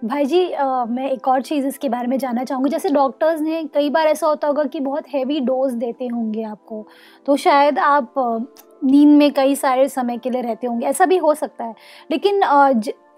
भाई 0.06 0.26
जी 0.26 0.52
आ, 0.52 0.86
मैं 0.86 1.10
एक 1.12 1.28
और 1.28 1.42
चीज़ 1.42 1.66
इसके 1.68 1.90
बारे 1.90 2.08
में 2.08 2.18
जानना 2.18 2.44
चाहूँगी। 2.44 2.70
जैसे 2.70 2.90
डॉक्टर्स 2.90 3.42
ने 3.42 3.64
कई 3.74 3.90
बार 3.90 4.08
ऐसा 4.08 4.28
होता 4.28 4.48
होगा 4.48 4.64
कि 4.64 4.80
बहुत 4.80 5.08
हैवी 5.14 5.40
डोज 5.40 5.74
देते 5.76 6.08
होंगे 6.08 6.44
आपको 6.44 6.86
तो 7.26 7.36
शायद 7.38 7.80
आप 7.80 8.14
नींद 8.84 9.18
में 9.18 9.32
कई 9.34 9.56
सारे 9.56 9.88
समय 9.90 10.18
के 10.18 10.30
लिए 10.30 10.42
रहते 10.42 10.68
होंगे 10.68 10.86
ऐसा 10.88 11.06
भी 11.06 11.18
हो 11.18 11.34
सकता 11.34 11.64
है। 11.64 11.76
लेकिन 12.12 12.42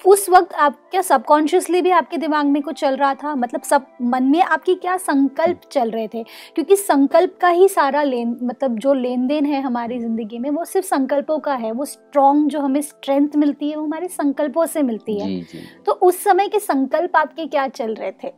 उस 0.06 0.30
वक्त 0.30 0.54
आप 0.54 0.76
क्या 0.92 1.02
सबकॉन्शियसली 1.02 1.82
भी 1.82 1.90
आपके 1.90 2.18
दिमाग 2.18 2.46
में 2.46 2.62
कुछ 2.62 2.80
चल 2.80 2.96
रहा 2.96 3.14
था? 3.14 3.36
मतलब 3.36 3.62
सब 3.62 3.86
मन 4.02 4.24
में 4.24 4.42
आपकी 4.42 4.76
क्या 4.76 4.98
संकल्प 4.98 5.62
चल 5.72 5.92
रहे 5.92 6.08
थे? 6.08 6.24
क्योंकि 6.56 6.76
संकल्प 6.76 7.38
का 7.42 7.50
ही 7.50 7.68
सारा 7.68 8.04
लेन 8.04 8.38
मतलब 8.44 8.78
जो 8.80 8.94
लेन 8.94 9.28
देन 9.28 9.46
है 9.46 9.62
हमारी 9.62 10.00
ज़िंदगी 10.00 10.40
में 10.40 10.50
वो 10.50 10.66
सिर्फ़ 10.66 10.88
संकल्पों 10.88 11.40
का 11.40 11.54
है। 11.54 11.72
वो 11.72 11.86
स्ट्रॉन्ग 11.86 12.50
जो 12.50 12.60
हमें 12.60 12.82
स्ट्रेंथ 12.82 13.36
मिलती 13.36 13.70
है 13.70 13.76
वो 13.78 13.84
हमारे 13.84 14.08
संकल्पों 14.08 14.66
से 14.66 14.82
मिलती 14.82 15.20
है। 15.20 15.28
जी 15.28 15.42
जी। 15.42 15.64
तो 15.86 15.92
उस 15.92 16.24
समय 16.24 16.48
के 16.48 16.60
संकल्प 16.60 17.16
आपके 17.16 17.46
क्या 17.46 17.68
चल 17.68 17.94
रहे 17.94 18.12
थे? 18.24 18.34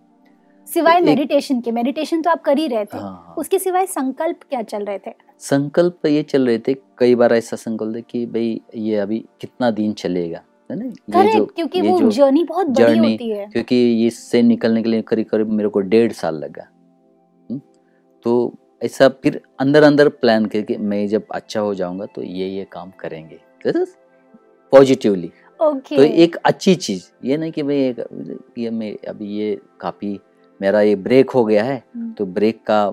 सिवाय 0.67 1.01
मेडिटेशन 1.01 1.61
के। 1.61 1.71
मेडिटेशन 1.71 2.21
तो 2.21 2.29
आप 2.29 2.41
कर 2.41 2.57
ही 2.57 2.67
रहे 2.67 2.85
थे। 2.85 2.97
हाँ 2.97 3.09
हाँ। 3.25 3.35
उसके 3.37 3.59
सिवाय 3.59 3.85
संकल्प 3.87 4.43
क्या 4.49 4.61
चल 4.61 4.85
रहे 4.85 4.99
थे? 4.99 5.11
संकल्प 5.39 6.05
ये 6.05 6.23
चल 6.23 6.47
रहे 6.47 6.59
थे 6.59 6.73
कई 6.97 7.15
बार 7.15 7.33
ऐसा 7.33 7.55
संकल्प 7.57 8.05
कि 8.09 8.25
भाई 8.25 8.61
ये 8.75 8.95
अभी 8.95 9.25
कितना 9.41 9.71
दिन 9.71 9.93
चलेगा? 9.93 10.41
है 10.73 10.79
ना? 10.79 10.89
करेक्ट 10.89 11.55
क्योंकि 11.55 11.81
वो 11.81 12.11
जर्नी 12.11 12.43
बहुत 12.43 12.67
बड़ी 12.67 12.97
होती 12.99 13.29
है। 13.29 13.47
क्योंकि 13.47 14.07
इससे 14.07 14.41
निकलने 14.41 14.83
के 14.83 14.89
लिए 14.89 15.01
करीब 15.01 15.25
करीब 15.25 15.49
मेरे 15.49 15.69
को 15.69 15.79
डेढ़ 15.79 16.11
साल 16.11 16.35
लगा। 16.35 16.67
हम्म? 17.51 17.61
तो 18.23 18.53
ऐसा 18.83 19.09
फिर 19.09 19.41
अंदर 19.59 19.83
अंदर 19.83 20.09
प्लान 20.09 20.45
करके 20.45 20.77
मैं 20.77 21.07
जब 21.07 21.23
अच्छा 21.31 21.59
हो 21.59 21.73
जाऊँगा 21.75 22.05
तो 22.05 22.23
ये 22.23 22.47
ये 22.47 22.67
काम 22.71 22.91
करेंगे। 22.99 23.39
पॉजिटिवली 24.71 25.31
ओके 25.61 25.97
तो 25.97 26.03
एक 26.03 26.35
अच्छी 26.35 26.75
चीज़ 26.75 27.03
ये 27.25 27.37
नहीं 27.37 27.51
कि 27.51 27.63
भाई 27.63 27.77
एक- 27.77 28.37
ये 28.57 28.69
मैं 28.69 28.97
अभी 29.07 29.25
ये 29.25 29.61
काफ़ी 29.79 30.19
मेरा 30.61 30.81
ये 30.81 30.95
ब्रेक 30.95 31.29
हो 31.29 31.45
गया 31.45 31.63
है 31.63 31.83
हम्म। 31.95 32.11
तो 32.11 32.25
ब्रेक 32.25 32.63
का 32.63 32.89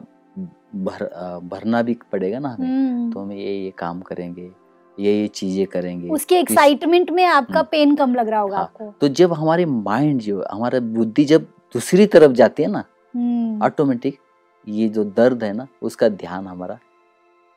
भर 0.76 1.04
भरना 1.44 1.82
भी 1.82 1.96
पड़ेगा 2.12 2.38
ना 2.38 2.48
हमें। 2.48 2.68
हम्म, 2.68 3.12
तो 3.12 3.20
हम 3.20 3.32
ये 3.32 3.56
ये 3.64 3.72
काम 3.78 4.00
करेंगे। 4.00 4.50
ये 5.00 5.12
ये 5.12 5.26
चीज़ें 5.30 5.66
करेंगे 5.66 6.08
उसके 6.10 6.38
एक्साइटमेंट 6.38 7.10
में 7.10 7.24
आपका 7.24 7.52
हम्म। 7.52 7.68
पेन 7.70 7.94
कम 7.96 8.14
लग 8.14 8.28
रहा 8.28 8.40
होगा 8.40 8.56
हाँ, 8.56 8.64
आपको 8.64 8.94
तो 9.00 9.08
जब 9.10 9.32
हमारे 9.32 9.64
माइंड 9.66 10.20
जो 10.20 10.44
हमारा 10.52 10.80
बुद्धि 10.92 11.24
जब 11.24 11.46
दूसरी 11.74 12.06
तरफ़ 12.06 12.32
जाती 12.32 12.62
है 12.62 12.70
ना 12.70 12.84
हम्म, 13.14 13.62
ऑटोमेटिक 13.62 14.18
ये 14.66 14.88
जो 14.88 15.04
दर्द 15.12 15.44
है 15.44 15.52
ना 15.52 15.66
उसका 15.82 16.08
ध्यान 16.08 16.46
हमारा 16.46 16.78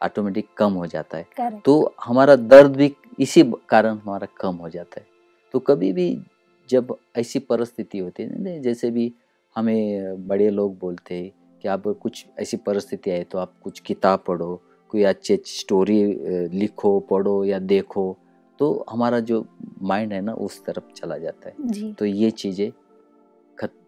ऑटोमेटिक 0.02 0.48
कम 0.58 0.74
हो 0.74 0.86
जाता 0.88 1.18
है 1.18 1.26
correct. 1.40 1.64
तो 1.66 1.94
हमारा 2.04 2.36
दर्द 2.36 2.76
भी 2.76 2.94
इसी 3.20 3.44
कारण 3.70 3.98
हमारा 3.98 4.28
कम 4.42 4.56
हो 4.56 4.70
जाता 4.70 5.00
है 5.00 5.08
तो 5.54 5.60
कभी 5.60 5.92
भी 5.94 6.08
जब 6.70 6.96
ऐसी 7.16 7.40
परिस्थिति 7.42 7.98
होती 7.98 8.24
है 8.24 8.44
ना 8.44 8.58
जैसे 8.62 8.90
भी 8.92 9.12
हमें 9.56 10.28
बड़े 10.28 10.50
लोग 10.50 10.78
बोलते 10.80 11.16
हैं 11.16 11.32
कि 11.64 11.68
आप 11.68 11.84
कुछ 12.02 12.26
ऐसी 12.40 12.58
परिस्थिति 12.58 13.12
आए 13.12 13.24
तो 13.24 13.38
आप 13.38 13.54
कुछ 13.64 13.80
किताब 13.80 14.24
पढ़ो 14.28 14.62
कोई 14.94 15.04
अच्छी 15.04 15.34
अच्छी 15.34 15.58
स्टोरी 15.60 16.04
लिखो 16.54 17.00
पढ़ो 17.00 17.44
या 17.46 17.60
देखो 17.60 18.06
तो 18.60 18.86
हमारा 18.90 19.20
जो 19.20 19.46
माइंड 19.82 20.14
है 20.14 20.22
ना 20.22 20.34
उस 20.34 20.64
तरफ़ 20.66 20.92
चला 20.96 21.18
जाता 21.18 21.50
है। 21.50 21.56
जी। 21.62 21.92
तो 21.94 22.06
ये 22.06 22.30
चीज़ें 22.32 22.72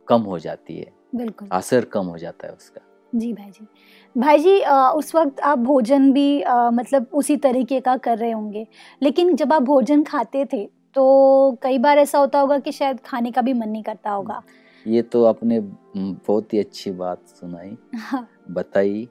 कम 0.08 0.22
हो 0.22 0.40
जाती 0.40 0.78
है। 0.78 0.92
बिल्कुल। 1.16 1.48
असर 1.52 1.86
कम 1.86 2.06
हो 2.06 2.18
जाता 2.18 2.48
है 2.48 2.54
उसका। 2.54 2.82
जी 3.14 3.32
भाई 3.34 3.50
जी। 3.52 3.68
भाई 4.16 4.40
जी 4.40 4.60
अ, 4.60 4.92
उस 4.96 5.16
वक्त 5.16 5.40
आप 5.40 5.60
भोजन 5.60 6.12
भी 6.14 6.42
अ, 6.42 6.70
मतलब 6.74 7.08
उसी 7.14 7.38
तरीके 7.38 7.80
का 7.80 7.96
कर 7.98 8.18
रहे 8.18 8.32
होंगे 8.32 8.66
लेकिन 9.02 9.36
जब 9.36 9.54
आप 9.54 9.62
भोजन 9.62 10.04
खाते 10.04 10.46
थे 10.54 10.66
तो 10.96 11.58
कई 11.62 11.78
बार 11.78 11.98
ऐसा 11.98 12.20
होता 12.20 12.40
होगा 12.40 12.58
कि 12.60 12.72
शायद 12.72 13.00
खाने 13.06 13.32
का 13.32 13.42
भी 13.42 13.54
मन 13.54 13.70
नहीं 13.70 13.84
करता 13.84 14.12
होगा। 14.12 14.42
ये 14.86 15.02
तो 15.02 15.24
आपने 15.26 15.60
बहुत 15.98 16.54
ही 16.54 16.60
अच्छी 16.60 16.92
बात 16.92 17.28
सुनाई। 17.30 17.78
हाँ, 17.96 18.28
बताई 18.52 19.08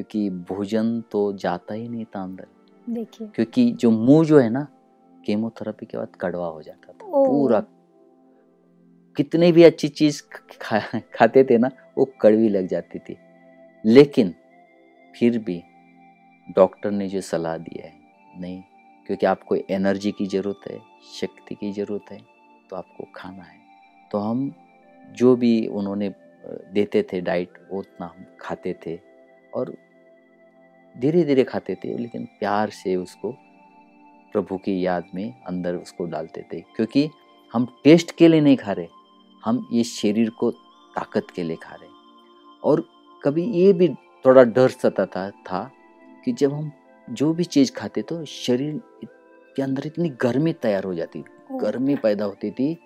क्योंकि 0.00 0.28
भोजन 0.48 1.00
तो 1.12 1.32
जाता 1.32 1.74
ही 1.74 1.88
नहीं 1.88 2.04
था 2.04 2.22
अंदर। 2.22 2.46
देखिए। 2.86 3.26
क्योंकि 3.28 3.70
जो 3.72 3.90
मुँह 3.90 4.24
जो 4.26 4.38
है 4.38 4.48
ना 4.50 4.66
केमोथेरेपी 5.26 5.86
के 5.86 5.98
बाद 5.98 6.14
कड़वा 6.20 6.46
हो 6.46 6.62
जाता 6.62 6.92
था। 6.92 7.06
पूरा 7.06 7.60
कितने 9.16 9.50
भी 9.52 9.62
अच्छी 9.62 9.88
चीज़ 9.88 10.22
खा, 10.62 10.80
खाते 11.14 11.44
थे 11.44 11.58
ना 11.58 11.70
वो 11.98 12.04
कड़वी 12.20 12.48
लग 12.48 12.66
जाती 12.66 12.98
थी। 12.98 13.16
लेकिन 13.84 14.34
फिर 15.14 15.38
भी 15.38 15.62
डॉक्टर 16.56 16.90
ने 16.90 17.08
जो 17.08 17.20
सलाह 17.20 17.56
दिया 17.58 17.86
है 17.86 18.40
नहीं 18.40 18.62
क्योंकि 19.06 19.26
आपको 19.26 19.56
एनर्जी 19.70 20.12
की 20.12 20.26
ज़रूरत 20.26 20.70
है 20.70 20.78
शक्ति 21.14 21.54
की 21.54 21.72
ज़रूरत 21.72 22.12
है 22.12 22.18
तो 22.70 22.76
आपको 22.76 23.08
खाना 23.14 23.42
है। 23.42 23.58
तो 24.12 24.18
हम 24.18 24.50
जो 25.12 25.36
भी 25.36 25.66
उन्होंने 25.66 26.12
देते 26.72 27.02
थे 27.02 27.20
डाइट 27.20 27.58
वो 27.70 27.78
उतना 27.78 28.06
हम 28.06 28.24
खाते 28.40 28.76
थे। 28.86 28.98
और 29.54 29.74
धीरे 30.98 31.24
धीरे 31.24 31.44
खाते 31.44 31.74
थे 31.74 31.98
लेकिन 31.98 32.24
प्यार 32.24 32.70
से 32.70 32.96
उसको 32.96 33.30
प्रभु 34.32 34.56
की 34.56 34.86
याद 34.86 35.04
में 35.14 35.42
अंदर 35.42 35.74
उसको 35.74 36.04
डालते 36.04 36.44
थे 36.52 36.60
क्योंकि 36.60 37.10
हम 37.52 37.66
टेस्ट 37.84 38.16
के 38.16 38.28
लिए 38.28 38.40
नहीं 38.40 38.56
खा 38.56 38.72
रहे 38.72 38.86
हम 39.44 39.68
ये 39.72 39.84
शरीर 39.84 40.30
को 40.30 40.50
ताकत 40.94 41.26
के 41.34 41.42
लिए 41.42 41.56
खा 41.56 41.74
रहे। 41.74 41.88
और 42.64 42.84
कभी 43.24 43.44
ये 43.44 43.72
भी 43.72 43.88
थोड़ा 44.26 44.42
डर 44.42 44.68
सताता 44.68 45.06
था 45.06 45.30
था 45.30 45.70
कि 46.24 46.32
जब 46.32 46.52
हम 46.52 46.72
जो 47.10 47.32
भी 47.32 47.44
चीज़ 47.44 47.72
खाते 47.72 48.02
तो 48.02 48.24
शरीर 48.24 48.80
के 49.56 49.62
अंदर 49.62 49.86
इतनी 49.86 50.08
गर्मी 50.08 50.52
तैयार 50.52 50.84
हो 50.84 50.94
जाती 50.94 51.24
गर्मी 51.52 51.96
पैदा 51.96 52.24
होती 52.24 52.50
थी 52.50 52.78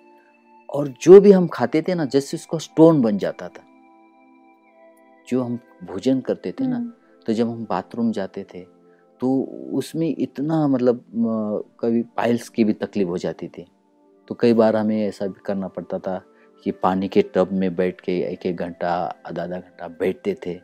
और 0.70 0.88
जो 0.88 1.20
भी 1.20 1.32
हम 1.32 1.46
खाते 1.46 1.82
थे 1.82 1.94
ना 1.94 2.04
जैसे 2.04 2.36
उसका 2.36 2.58
स्टोन 2.58 3.02
बन 3.02 3.18
जाता 3.18 3.48
था। 3.48 3.64
जो 5.28 5.42
हम 5.42 5.58
भोजन 5.84 6.20
करते 6.20 6.52
थे 6.52 6.66
ना 6.66 6.76
हम्म, 6.76 6.92
तो 7.26 7.32
जब 7.32 7.48
हम 7.50 7.64
बाथरूम 7.70 8.10
जाते 8.12 8.44
थे 8.54 8.60
तो 9.20 9.30
उसमें 9.72 10.14
इतना 10.18 10.66
मतलब 10.68 11.04
कभी 11.80 12.02
पाइल्स 12.16 12.48
की 12.48 12.64
भी 12.64 12.72
तकलीफ़ 12.72 13.08
हो 13.08 13.18
जाती 13.18 13.48
थी। 13.48 13.64
तो 14.30 14.34
कई 14.34 14.52
बार 14.52 14.76
हमें 14.76 15.06
ऐसा 15.06 15.26
भी 15.26 15.40
करना 15.46 15.68
पड़ता 15.68 15.98
था 15.98 16.20
कि 16.64 16.70
पानी 16.72 17.08
के 17.08 17.22
टब 17.34 17.52
में 17.52 17.74
बैठ 17.76 18.00
के 18.00 18.18
एक 18.22 18.46
एक 18.46 18.56
घंटा 18.56 18.92
आधा 19.26 19.42
आधा 19.42 19.56
घंटा 19.56 19.88
बैठते 20.00 20.36
थे। 20.46 20.54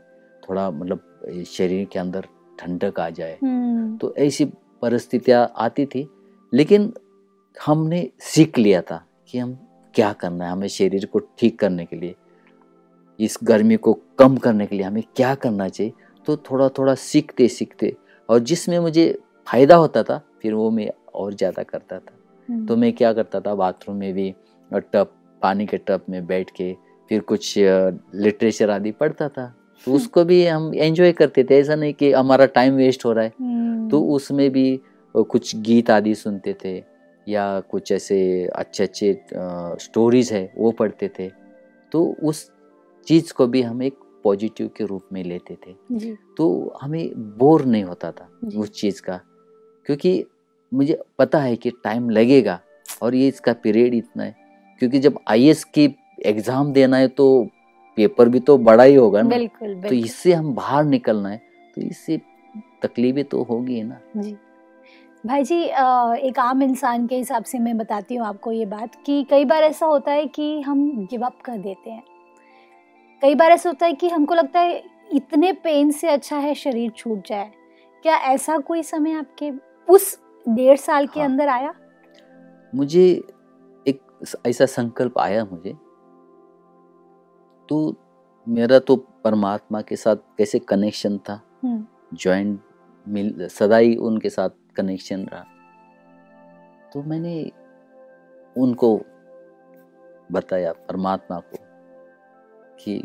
थोड़ा 0.42 0.70
मतलब 0.70 1.44
शरीर 1.48 1.86
के 1.92 1.98
अंदर 1.98 2.26
ठंडक 2.58 3.00
आ 3.00 3.08
जाए। 3.10 3.38
हम्म, 3.42 3.96
तो 3.96 4.14
ऐसी 4.16 4.44
परिस्थितियाँ 4.82 5.52
आती 5.56 5.86
थी 5.86 6.06
लेकिन 6.52 6.92
हमने 7.56 8.08
सीख 8.20 8.58
लिया 8.58 8.80
था 8.82 9.04
कि 9.28 9.38
हम 9.38 9.58
क्या 9.94 10.12
करना 10.12 10.44
है 10.44 10.52
हमें 10.52 10.68
शरीर 10.68 11.06
को 11.06 11.18
ठीक 11.38 11.58
करने 11.58 11.84
के 11.86 11.96
लिए 11.96 12.14
इस 13.18 13.38
गर्मी 13.42 13.76
को 13.76 13.92
कम 14.18 14.36
करने 14.36 14.66
के 14.66 14.76
लिए 14.76 14.84
हमें 14.84 15.02
क्या 15.16 15.34
करना 15.34 15.68
चाहिए। 15.68 15.92
तो 16.26 16.36
थोड़ा 16.50 16.68
थोड़ा 16.68 16.94
सीखते 16.94 17.48
सीखते 17.48 17.94
और 18.28 18.38
जिसमें 18.40 18.78
मुझे 18.78 19.06
फ़ायदा 19.46 19.76
होता 19.76 20.02
था 20.02 20.20
फिर 20.42 20.54
वो 20.54 20.70
मैं 20.70 20.90
और 21.14 21.34
ज़्यादा 21.34 21.62
करता 21.62 21.98
था। 21.98 22.18
हम्म, 22.48 22.66
तो 22.66 22.76
मैं 22.76 22.92
क्या 22.92 23.12
करता 23.12 23.40
था 23.40 23.54
बाथरूम 23.54 23.96
में 23.96 24.12
भी 24.14 24.34
टब 24.70 25.12
पानी 25.42 25.66
के 25.66 25.76
टब 25.78 26.04
में 26.10 26.26
बैठ 26.26 26.50
के 26.50 26.72
फिर 27.10 27.20
कुछ 27.22 27.54
लिटरेचर 27.58 28.70
आदि 28.70 28.90
पढ़ता 28.92 29.28
था। 29.28 29.46
तो 29.86 29.92
उसको 29.92 30.24
भी 30.24 30.44
हम 30.46 30.70
एंजॉय 30.74 31.12
करते 31.12 31.44
थे 31.44 31.58
ऐसा 31.58 31.74
नहीं 31.74 31.94
कि 31.94 32.12
हमारा 32.12 32.46
टाइम 32.48 32.74
वेस्ट 32.74 33.04
हो 33.04 33.12
रहा 33.12 33.24
है। 33.24 33.32
हम्म, 33.40 33.88
तो 33.88 34.02
उसमें 34.14 34.50
भी 34.50 34.80
कुछ 35.14 35.54
गीत 35.58 35.90
आदि 35.90 36.14
सुनते 36.14 36.56
थे 36.64 36.76
या 37.26 37.60
कुछ 37.60 37.92
ऐसे 37.92 38.20
अच्छे 38.46 38.84
अच्छे 38.84 39.12
स्टोरीज 39.80 40.32
है 40.32 40.50
वो 40.58 40.70
पढ़ते 40.72 41.10
थे। 41.18 41.30
तो 41.92 42.04
उस 42.22 42.50
चीज़ 43.06 43.32
को 43.32 43.46
भी 43.46 43.62
हम 43.62 43.82
एक 43.82 43.94
पॉजिटिव 44.24 44.70
के 44.76 44.84
रूप 44.84 45.08
में 45.12 45.22
लेते 45.24 45.56
थे। 45.56 45.74
जी। 45.92 46.16
तो 46.36 46.78
हमें 46.82 47.10
बोर 47.38 47.64
नहीं 47.64 47.84
होता 47.84 48.10
था 48.12 48.28
उस 48.56 48.70
चीज़ 48.70 49.00
का 49.02 49.20
क्योंकि 49.86 50.24
मुझे 50.72 50.98
पता 51.18 51.38
है 51.38 51.56
कि 51.56 51.70
टाइम 51.84 52.10
लगेगा 52.10 52.58
और 53.02 53.14
ये 53.14 53.28
इसका 53.28 53.52
पीरियड 53.54 53.94
इतना 53.94 54.22
है 54.22 54.34
क्योंकि 54.80 54.98
जब 54.98 55.18
आईएस 55.28 55.64
की 55.66 55.94
एग्ज़ाम 56.26 56.72
देना 56.72 56.96
है 56.96 57.08
तो 57.10 57.26
पेपर 57.96 58.28
भी 58.28 58.40
तो 58.40 58.56
बड़ा 58.58 58.84
ही 58.84 58.94
होगा 58.94 59.22
ना। 59.22 59.28
बिल्कुल 59.28 59.68
बिल्कुल। 59.68 59.88
तो 59.88 59.94
इससे 59.96 60.32
हम 60.32 60.52
बाहर 60.54 60.84
निकलना 60.84 61.28
है 61.28 61.40
तो 61.76 61.80
इससे 61.80 62.20
तकलीफें 62.82 63.24
तो 63.24 63.42
होगी 63.42 63.74
ही 63.74 63.82
ना। 63.82 64.00
जी। 64.16 64.36
भाई 65.24 65.42
जी 65.44 65.62
एक 66.28 66.38
आम 66.38 66.62
इंसान 66.62 67.06
के 67.06 67.16
हिसाब 67.16 67.44
से 67.44 67.58
मैं 67.58 67.76
बताती 67.78 68.14
हूँ 68.14 68.26
आपको 68.26 68.52
ये 68.52 68.66
बात 68.66 68.94
कि 69.06 69.22
कई 69.30 69.44
बार 69.44 69.62
ऐसा 69.62 69.86
होता 69.86 70.12
है 70.12 70.26
कि 70.28 70.60
हम 70.60 71.06
गिव 71.06 71.24
अप 71.26 71.40
कर 71.44 71.58
देते 71.58 71.90
हैं। 71.90 72.02
कई 73.22 73.34
बार 73.34 73.50
ऐसा 73.50 73.70
होता 73.70 73.86
है 73.86 73.92
कि 73.92 74.08
हमको 74.08 74.34
लगता 74.34 74.60
है 74.60 74.84
इतने 75.12 75.52
पेन 75.52 75.90
से 75.90 76.08
अच्छा 76.08 76.36
है 76.36 76.54
शरीर 76.54 76.90
छूट 76.90 77.26
जाए। 77.26 77.52
क्या 78.02 78.16
ऐसा 78.16 78.58
कोई 78.58 78.82
समय 78.82 79.12
आपके 79.12 79.52
उस 79.92 80.20
डेढ़ 80.48 80.76
साल 80.76 81.06
के 81.06 81.20
हाँ। 81.20 81.28
अंदर 81.28 81.48
आया? 81.48 81.74
मुझे 82.74 83.22
एक 83.88 84.00
ऐसा 84.46 84.66
संकल्प 84.66 85.18
आया 85.18 85.44
मुझे। 85.44 85.72
तो 87.68 87.94
मेरा 88.48 88.78
तो 88.78 88.96
परमात्मा 88.96 89.82
के 89.82 89.96
साथ 89.96 90.16
कैसे 90.16 90.58
कनेक्शन 90.58 91.18
था? 91.18 91.40
ज्वाइंट 92.14 92.60
मिल 93.08 93.48
सदा 93.48 93.76
ही 93.76 93.96
उनके 93.96 94.30
साथ 94.30 94.50
कनेक्शन 94.76 95.24
रहा। 95.24 95.44
तो 96.92 97.02
मैंने 97.02 97.52
उनको 98.56 99.00
बताया 100.32 100.72
परमात्मा 100.72 101.38
को। 101.38 101.69
कि 102.84 103.02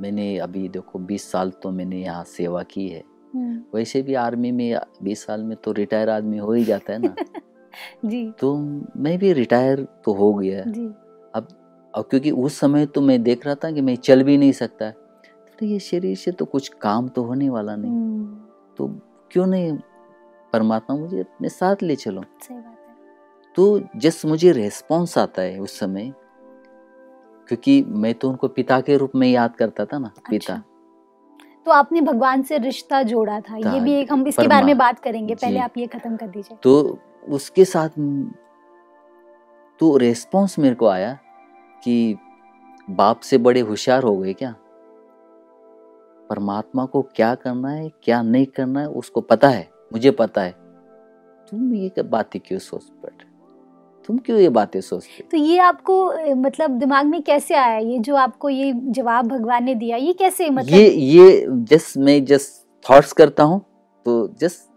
मैंने 0.00 0.38
अभी 0.38 0.68
देखो 0.68 0.98
20 0.98 1.30
साल 1.32 1.50
तो 1.50 1.70
मैंने 1.70 2.00
यहाँ 2.00 2.24
सेवा 2.24 2.62
की 2.62 2.88
है। 2.88 3.02
हम्म, 3.34 3.62
वैसे 3.74 4.02
भी 4.02 4.14
आर्मी 4.14 4.52
में 4.52 4.78
20 5.02 5.24
साल 5.26 5.44
में 5.44 5.56
तो 5.56 5.72
रिटायर 5.72 6.10
आदमी 6.10 6.38
हो 6.38 6.52
ही 6.52 6.64
जाता 6.64 6.92
है 6.92 6.98
ना। 6.98 7.14
जी। 8.04 8.30
तो 8.30 8.56
मैं 8.96 9.18
भी 9.18 9.32
रिटायर 9.32 9.86
तो 10.04 10.12
हो 10.12 10.34
गया 10.34 10.64
जी। 10.64 10.86
अब 11.34 11.48
और 11.94 12.02
क्योंकि 12.02 12.30
उस 12.30 12.58
समय 12.58 12.86
तो 12.86 13.00
मैं 13.00 13.22
देख 13.22 13.46
रहा 13.46 13.54
था 13.54 13.70
कि 13.70 13.80
मैं 13.80 13.96
चल 13.96 14.22
भी 14.22 14.36
नहीं 14.38 14.52
सकता 14.52 14.90
तो 15.58 15.66
ये 15.66 15.78
शरीर 15.78 16.16
से 16.16 16.32
तो 16.32 16.44
कुछ 16.44 16.68
काम 16.68 17.08
तो 17.08 17.22
होने 17.22 17.48
वाला 17.50 17.76
नहीं। 17.76 17.90
हम्म, 17.90 18.34
तो 18.76 19.00
क्यों 19.30 19.46
नहीं 19.46 19.78
परमात्मा 20.52 20.96
मुझे 20.96 21.20
अपने 21.20 21.48
साथ 21.48 21.82
ले 21.82 21.96
चलो? 21.96 22.22
सही 22.42 22.56
बात 22.56 22.64
है। 22.64 23.54
तो 23.56 23.80
जस्ट 23.96 24.24
मुझे 24.26 24.52
रेस्पॉन्स 24.52 25.18
आता 25.18 25.42
है 25.42 25.58
उस 25.58 25.78
समय 25.78 26.12
क्योंकि 27.50 27.82
मैं 27.88 28.12
तो 28.14 28.28
उनको 28.28 28.48
पिता 28.48 28.80
के 28.80 28.96
रूप 28.96 29.12
में 29.14 29.26
याद 29.28 29.54
करता 29.56 29.84
था 29.84 29.98
ना 29.98 30.08
अच्छा। 30.08 30.30
पिता। 30.30 30.62
तो 31.64 31.70
आपने 31.70 32.00
भगवान 32.00 32.42
से 32.42 32.58
रिश्ता 32.58 33.02
जोड़ा 33.02 33.40
था 33.40 33.56
ये 33.56 33.80
भी 33.80 33.94
एक 33.94 34.12
हम 34.12 34.26
इसके 34.26 34.46
बारे 34.48 34.66
में 34.66 34.78
बात 34.78 34.98
करेंगे 34.98 35.34
पहले 35.34 35.58
आप 35.58 35.78
ये 35.78 35.86
खत्म 35.86 36.16
कर 36.16 36.28
दीजिए। 36.28 36.56
तो 36.62 36.98
उसके 37.28 37.64
साथ 37.64 37.88
तो 39.80 39.96
रेस्पॉन्स 39.96 40.58
मेरे 40.58 40.74
को 40.74 40.86
आया 40.86 41.12
कि 41.84 42.16
बाप 42.90 43.20
से 43.20 43.38
बड़े 43.38 43.60
होशियार 43.60 44.02
हो 44.02 44.16
गए 44.16 44.32
क्या? 44.32 44.54
परमात्मा 46.30 46.84
को 46.84 47.02
क्या 47.16 47.34
करना 47.34 47.70
है 47.70 47.90
क्या 48.02 48.22
नहीं 48.22 48.46
करना 48.46 48.80
है 48.80 48.86
उसको 48.86 49.20
पता 49.20 49.48
है 49.48 49.68
मुझे 49.92 50.10
पता 50.10 50.42
है। 50.42 50.54
तुम 51.48 51.74
ये 51.74 52.02
बातें 52.02 52.40
क्यों 52.40 52.58
सोच 52.58 52.84
पड़? 53.02 53.19
तुम 54.10 54.18
क्यों 54.18 54.38
ये 54.38 54.48
बातें 54.50 54.80
सोचते? 54.80 55.22
तो 55.30 55.36
ये 55.36 55.58
आपको 55.60 56.34
मतलब 56.36 56.70
दिमाग 56.78 57.06
में 57.06 57.20
कैसे 57.22 57.54
आया? 57.54 57.76
ये 57.78 57.98
जो 57.98 58.14
आपको 58.16 58.48
ये 58.48 58.72
जवाब 58.90 59.26
भगवान 59.28 59.64
ने 59.64 59.74
दिया 59.74 59.96
ये 59.96 60.12
कैसे 60.12 60.48
मतलब 60.50 60.70
ये 60.70 60.88
ये 60.90 61.46
जस्ट 61.70 61.96
मैं 61.98 62.24
जस्ट 62.24 62.66
थॉट्स 62.84 63.12
करता 63.12 63.42
हूँ 63.42 63.60
तो 64.06 64.14
जस्ट 64.40 64.68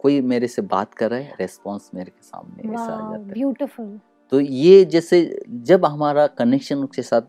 कोई 0.00 0.20
मेरे 0.22 0.48
से 0.48 0.62
बात 0.64 0.94
कर 0.94 1.10
रहा 1.10 1.18
है 1.18 1.34
रेस्पॉन्स 1.40 1.90
मेरे 1.94 2.10
के 2.10 2.22
सामने 2.22 2.72
ऐसा 2.72 2.82
आ 2.84 3.10
जाता 3.10 3.18
है। 3.18 3.32
ब्यूटीफुल 3.32 3.98
तो 4.32 4.40
ये 4.40 4.84
जैसे 4.86 5.20
जब 5.64 5.84
हमारा 5.84 6.26
कनेक्शन 6.38 6.84
उसके 6.84 7.02
साथ 7.02 7.22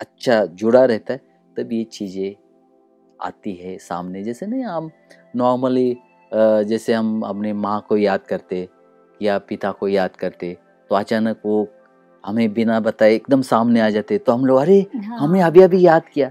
अच्छा 0.00 0.44
जुड़ा 0.44 0.84
रहता 0.84 1.12
है 1.12 1.20
तब 1.56 1.72
ये 1.72 1.82
चीज़ें 1.84 2.34
आती 3.20 3.52
है 3.54 3.76
सामने। 3.78 4.24
जैसे 4.24 4.46
नहीं 4.46 4.64
हम 4.64 4.90
नॉर्मली 5.36 5.96
जैसे 6.32 6.92
हम 6.92 7.20
अपने 7.22 7.52
माँ 7.54 7.80
को 7.88 7.96
याद 7.96 8.26
करते 8.28 8.68
या 9.20 9.38
पिता 9.38 9.70
को 9.72 9.88
याद 9.88 10.16
करते 10.16 10.56
तो 10.90 10.94
अचानक 10.94 11.40
वो 11.44 11.68
हमें 12.24 12.52
बिना 12.52 12.78
बताए 12.80 13.14
एकदम 13.14 13.42
सामने 13.42 13.80
आ 13.80 13.88
जाते 13.90 14.18
तो 14.18 14.32
हम 14.32 14.44
लोग 14.46 14.58
अरे 14.58 14.80
हाँ, 14.94 15.18
हमें 15.18 15.40
अभी 15.42 15.62
अभी 15.62 15.80
याद 15.86 16.08
किया। 16.14 16.30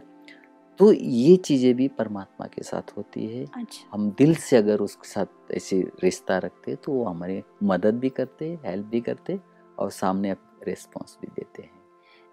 तो 0.79 0.91
ये 0.93 1.35
चीज़ें 1.37 1.73
भी 1.75 1.87
परमात्मा 1.87 2.47
के 2.47 2.63
साथ 2.63 2.91
होती 2.97 3.25
है। 3.25 3.43
अच्छा। 3.45 3.87
हम 3.93 4.09
दिल 4.17 4.33
से 4.35 4.57
अगर 4.57 4.79
उसके 4.79 5.07
साथ 5.07 5.51
ऐसे 5.55 5.79
रिश्ता 6.03 6.37
रखते 6.37 6.75
तो 6.75 6.91
वो 6.91 7.05
हमारी 7.05 7.41
मदद 7.63 7.99
भी 7.99 8.09
करते 8.09 8.45
हेल्प 8.65 8.85
भी 8.85 9.01
करते 9.01 9.39
और 9.77 9.91
सामने 9.91 10.35
रिस्पॉन्स 10.67 11.17
भी 11.21 11.27
देते 11.27 11.61
हैं। 11.61 11.74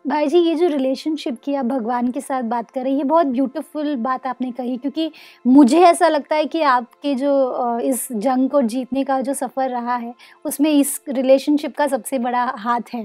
भाई 0.04 0.26
जी, 0.28 0.38
ये 0.38 0.54
जो 0.54 0.66
रिलेशनशिप 0.68 1.36
की 1.44 1.54
आप 1.54 1.64
भगवान 1.64 2.10
के 2.12 2.20
साथ 2.20 2.42
बात 2.42 2.70
कर 2.70 2.82
रहे 2.82 2.90
हैं, 2.90 2.98
ये 2.98 3.04
बहुत 3.04 3.26
ब्यूटीफुल 3.26 3.94
बात 3.96 4.26
आपने 4.26 4.50
कही, 4.52 4.76
क्योंकि 4.76 5.10
मुझे 5.44 5.80
ऐसा 5.80 6.08
लगता 6.08 6.36
है 6.36 6.46
कि 6.46 6.62
आपके 6.62 7.14
जो 7.14 7.78
इस 7.80 8.06
जंग 8.12 8.48
को 8.50 8.62
जीतने 8.62 9.04
का 9.04 9.20
जो 9.20 9.34
सफ़र 9.34 9.68
रहा 9.70 9.96
है, 9.96 10.12
उसमें 10.44 10.70
इस 10.70 11.00
रिलेशनशिप 11.08 11.76
का 11.76 11.86
सबसे 11.86 12.18
बड़ा 12.18 12.44
हाथ 12.56 12.94
है। 12.94 13.04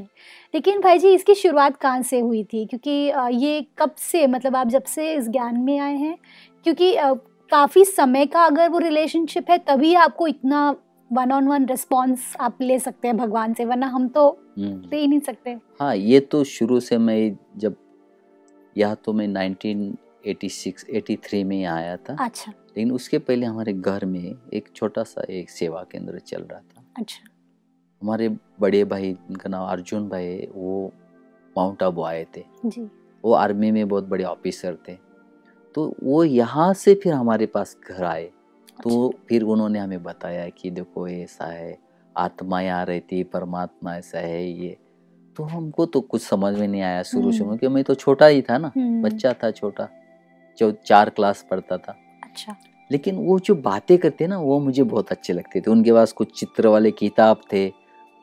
लेकिन 0.53 0.81
भाई 0.81 0.99
जी, 0.99 1.13
इसकी 1.13 1.35
शुरुआत 1.35 1.77
कहाँ 1.77 2.01
से 2.01 2.19
हुई 2.19 2.43
थी? 2.43 2.65
क्योंकि 2.65 2.91
ये 3.37 3.65
कब 3.79 3.95
से 3.99 4.25
मतलब 4.27 4.55
आप 4.55 4.67
जब 4.69 4.83
से 4.85 5.13
इस 5.13 5.29
ज्ञान 5.29 5.57
में 5.59 5.77
आए 5.79 5.95
हैं, 5.95 6.17
क्योंकि 6.65 6.95
काफ़ी 7.51 7.83
समय 7.85 8.25
का 8.25 8.43
अगर 8.43 8.69
वो 8.69 8.79
रिलेशनशिप 8.79 9.49
है, 9.51 9.57
तभी 9.59 9.93
आपको 9.95 10.27
इतना 10.27 10.75
वन 11.13 11.31
ऑन 11.31 11.47
वन 11.47 11.65
रिस्पॉन्स 11.65 12.35
आप 12.39 12.57
ले 12.61 12.79
सकते 12.79 13.07
हैं 13.07 13.17
भगवान 13.17 13.53
से 13.53 13.65
वरना 13.65 13.87
हम 13.87 14.07
तो 14.07 14.39
हम्म। 14.59 14.89
ले 14.93 14.97
ही 14.97 15.07
नहीं 15.07 15.19
सकते। 15.19 15.57
हाँ 15.81 15.95
ये 15.95 16.19
तो 16.19 16.43
शुरू 16.43 16.79
से 16.79 16.97
मैं 16.97 17.37
जब 17.57 17.75
यहाँ 18.77 18.97
तो 19.05 19.13
मैं 19.13 19.27
1986 19.27 20.85
83 20.95 21.43
में 21.43 21.65
आया 21.65 21.97
था। 21.97 22.15
अच्छा। 22.25 22.51
लेकिन 22.51 22.91
उसके 22.91 23.19
पहले 23.19 23.45
हमारे 23.45 23.73
घर 23.73 24.05
में 24.05 24.35
एक 24.53 24.69
छोटा 24.75 25.03
सा 25.03 25.25
एक 25.29 25.49
सेवा 25.49 25.83
केंद्र 25.91 26.19
चल 26.19 26.41
रहा 26.41 26.59
था। 26.59 26.83
अच्छा। 26.97 27.29
हमारे 28.01 28.29
बड़े 28.59 28.83
भाई 28.83 29.17
उनका 29.29 29.49
नाम 29.49 29.67
अर्जुन 29.67 30.09
भाई 30.09 30.25
है 30.25 30.47
वो 30.55 30.93
माउंट 31.57 31.83
आबू 31.83 32.03
आए 32.03 32.27
थे। 32.37 32.43
जी। 32.65 32.81
वो 33.25 33.33
आर्मी 33.33 33.71
में 33.71 33.87
बहुत 33.87 34.03
बड़े 34.03 34.23
ऑफिसर 34.23 34.77
थे। 34.87 34.97
तो 35.75 35.95
वो 36.03 36.23
यहाँ 36.23 36.73
से 36.73 36.95
फिर 36.95 37.13
हमारे 37.13 37.45
पास 37.45 37.77
घर 37.89 38.03
आए। 38.03 38.29
तो 38.83 39.13
फिर 39.29 39.43
उन्होंने 39.43 39.79
हमें 39.79 40.03
बताया 40.03 40.47
कि 40.49 40.71
देखो 40.71 41.07
ऐसा 41.07 41.45
है 41.45 41.77
आत्मा 42.15 42.61
यहाँ 42.61 42.85
रहती 42.85 43.23
परमात्मा 43.23 43.95
ऐसा 43.95 44.19
है 44.19 44.45
ये। 44.51 44.77
तो 45.37 45.43
हमको 45.43 45.85
तो 45.85 46.01
कुछ 46.01 46.21
समझ 46.21 46.53
में 46.59 46.67
नहीं 46.67 46.81
आया 46.81 47.01
शुरू 47.03 47.31
शुरू 47.31 47.45
में 47.45 47.49
हम्म। 47.49 47.57
क्योंकि 47.57 47.73
मैं 47.75 47.83
तो 47.83 47.95
छोटा 47.95 48.25
ही 48.25 48.41
था 48.41 48.57
ना 48.57 48.71
हम्म, 48.77 49.01
बच्चा 49.01 49.33
था 49.33 49.51
छोटा 49.51 49.87
जो 50.57 50.71
चार 50.85 51.09
क्लास 51.09 51.45
पढ़ता 51.51 51.77
था। 51.77 51.95
अच्छा। 52.23 52.55
लेकिन 52.91 53.15
वो 53.15 53.39
जो 53.39 53.55
बातें 53.55 53.97
करते 53.97 54.27
ना 54.27 54.37
वो 54.37 54.59
मुझे 54.59 54.83
बहुत 54.83 55.11
अच्छे 55.11 55.33
लगते 55.33 55.61
थे। 55.61 55.71
उनके 55.71 55.93
पास 55.93 56.11
कुछ 56.11 56.39
चित्र 56.39 56.67
वाले 56.67 56.91
किताब 56.91 57.41
थे 57.53 57.65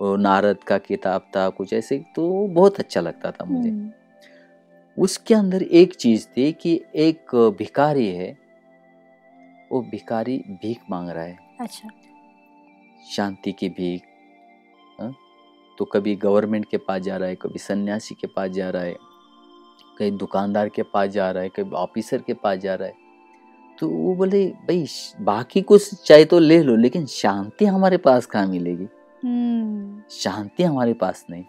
वो 0.00 0.16
नारद 0.16 0.62
का 0.66 0.78
किताब 0.78 1.26
था 1.36 1.48
कुछ 1.48 1.72
ऐसे 1.72 1.98
तो 2.16 2.46
बहुत 2.48 2.78
अच्छा 2.78 3.00
लगता 3.00 3.30
था 3.30 3.44
मुझे। 3.44 3.68
हम्म, 3.70 3.90
उसके 4.98 5.34
अंदर 5.34 5.62
एक 5.62 5.94
चीज़ 5.94 6.26
थी 6.26 6.50
कि 6.52 6.80
एक 6.94 7.34
भिखारी 7.58 8.08
है 8.08 8.36
वो 9.74 9.80
भिखारी 9.82 10.36
भीख 10.62 10.80
मांग 10.90 11.08
रहा 11.08 11.24
है। 11.24 11.38
अच्छा। 11.60 11.88
शांति 13.10 13.52
की 13.52 13.68
भीख 13.68 14.02
हाँ? 15.00 15.14
तो 15.78 15.84
कभी 15.84 16.14
गवर्नमेंट 16.16 16.66
के 16.70 16.76
पास 16.76 17.00
जा 17.02 17.16
रहा 17.16 17.28
है 17.28 17.34
कभी 17.34 17.58
सन्यासी 17.58 18.14
के 18.14 18.26
पास 18.26 18.50
जा 18.50 18.68
रहा 18.70 18.82
है 18.82 18.96
कहीं 19.98 20.16
दुकानदार 20.18 20.68
के 20.68 20.82
पास 20.82 21.10
जा 21.10 21.30
रहा 21.30 21.42
है 21.42 21.48
कभी 21.48 21.70
ऑफिसर 21.70 22.22
के 22.22 22.34
पास 22.34 22.58
जा 22.58 22.74
रहा 22.74 22.88
है। 22.88 22.94
तो 23.78 23.88
वो 23.88 24.14
बोले 24.14 24.46
भाई 24.46 24.86
बाकी 25.20 25.62
कुछ 25.62 26.04
चाहे 26.04 26.24
तो 26.24 26.38
ले 26.38 26.62
लो 26.62 26.76
लेकिन 26.76 27.06
शांति 27.06 27.64
हमारे 27.64 27.96
पास 27.96 28.26
कहाँ 28.26 28.46
मिलेगी? 28.46 28.86
हम्म, 29.24 30.02
शांति 30.10 30.62
हमारे 30.62 30.92
पास 30.94 31.24
नहीं। 31.30 31.44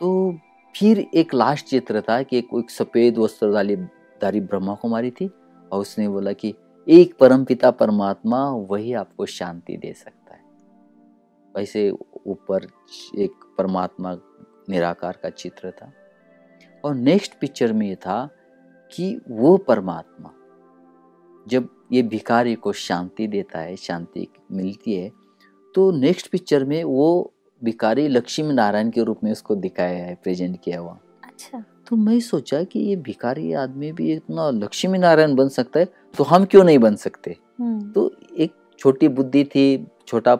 तो 0.00 0.38
फिर 0.74 1.06
एक 1.14 1.34
लास्ट 1.34 1.66
चित्र 1.66 2.00
था 2.00 2.22
कि 2.22 2.38
एक, 2.38 2.48
एक 2.58 2.70
सफ़ेद 2.70 3.18
वस्त्र 3.18 3.52
धारी 3.52 3.76
धारी 4.22 4.40
ब्रह्मा 4.40 4.74
कुमारी 4.74 5.10
थी 5.10 5.26
और 5.72 5.80
उसने 5.80 6.08
बोला 6.08 6.32
कि 6.32 6.54
एक 6.86 7.14
परमपिता 7.14 7.70
परमात्मा 7.70 8.44
वही 8.70 8.92
आपको 8.92 9.26
शांति 9.26 9.76
दे 9.76 9.92
सकता 9.92 10.34
है। 10.34 10.40
वैसे 11.54 11.90
ऊपर 12.26 12.66
एक 13.18 13.44
परमात्मा 13.58 14.14
निराकार 14.68 15.18
का 15.22 15.30
चित्र 15.30 15.70
था 15.70 15.92
और 16.84 16.94
नेक्स्ट 16.94 17.38
पिक्चर 17.40 17.72
में 17.72 17.86
ये 17.88 17.94
था 17.96 18.28
कि 18.92 19.20
वो 19.28 19.56
परमात्मा 19.58 20.32
जब 21.46 21.68
ये 21.92 22.02
भिखारी 22.02 22.54
को 22.54 22.72
शांति 22.72 23.26
देता 23.26 23.58
है, 23.58 23.76
शांति 23.76 24.26
मिलती 24.52 24.94
है 24.94 25.10
तो 25.74 25.90
नेक्स्ट 25.90 26.30
पिक्चर 26.30 26.64
में 26.64 26.82
वो 26.84 27.32
भिखारी 27.62 28.08
लक्ष्मी 28.08 28.54
नारायण 28.54 28.90
के 28.90 29.02
रूप 29.02 29.20
में 29.24 29.30
उसको 29.32 29.54
दिखाया 29.54 30.04
है, 30.04 30.14
प्रेजेंट 30.14 30.58
किया 30.64 30.80
हुआ। 30.80 30.98
अच्छा। 31.24 31.64
तो 31.92 31.96
मैं 31.96 32.18
सोचा 32.20 32.62
कि 32.64 32.80
ये 32.80 32.94
भिखारी 32.96 33.52
आदमी 33.52 33.90
भी 33.92 34.12
इतना 34.12 34.48
लक्ष्मी 34.50 34.98
नारायण 34.98 35.34
बन 35.36 35.48
सकता 35.48 35.80
है 35.80 35.88
तो 36.14 36.24
हम 36.24 36.44
क्यों 36.44 36.62
नहीं 36.64 36.78
बन 36.78 36.94
सकते? 36.96 37.36
हम्म, 37.60 37.90
तो 37.92 38.12
एक 38.36 38.52
छोटी 38.80 39.08
बुद्धि 39.08 39.42
थी 39.44 39.64
छोटा 40.06 40.38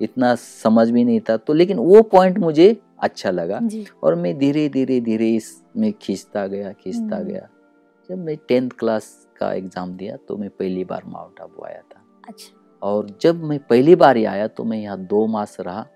इतना 0.00 0.34
समझ 0.34 0.88
भी 0.90 1.04
नहीं 1.04 1.20
था 1.20 1.36
तो 1.38 1.52
लेकिन 1.52 1.78
वो 1.78 2.02
पॉइंट 2.12 2.38
मुझे 2.38 2.68
अच्छा 2.98 3.30
लगा 3.30 3.60
और 4.02 4.14
मैं 4.14 4.36
धीरे 4.38 4.68
धीरे 4.68 5.00
धीरे 5.00 5.34
इसमें 5.34 5.92
खींचता 5.92 6.46
गया 6.46 6.72
खींचता 6.74 7.16
हम्म। 7.16 7.28
गया। 7.28 7.48
जब 8.08 8.24
मैं 8.24 8.36
टेंथ 8.48 8.70
क्लास 8.78 9.12
का 9.40 9.52
एग्ज़ाम 9.54 9.96
दिया 9.96 10.16
तो 10.28 10.36
मैं 10.36 10.50
पहली 10.50 10.84
बार 10.84 11.02
माउंट 11.08 11.40
आबू 11.40 11.66
आया 11.66 11.80
था। 11.82 12.04
अच्छा। 12.28 12.56
और 12.82 13.16
जब 13.20 13.44
मैं 13.44 13.58
पहली 13.66 13.94
बार 13.96 14.16
ही 14.16 14.24
आया 14.26 14.46
तो 14.48 14.64
मैं 14.64 14.78
यहाँ 14.78 15.04
दो 15.04 15.26
मास 15.26 15.56
रहा 15.60 15.86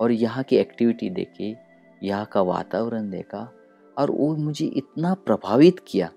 और 0.00 0.12
यहाँ 0.12 0.44
की 0.44 0.56
एक्टिविटी 0.56 1.10
देखी 1.12 1.54
यहाँ 2.02 2.24
का 2.32 2.42
वातावरण 2.44 3.10
देखा 3.10 3.52
और 3.98 4.10
वो 4.10 4.36
मुझे 4.36 4.66
इतना 4.66 5.14
प्रभावित 5.14 5.76
किया। 5.78 6.08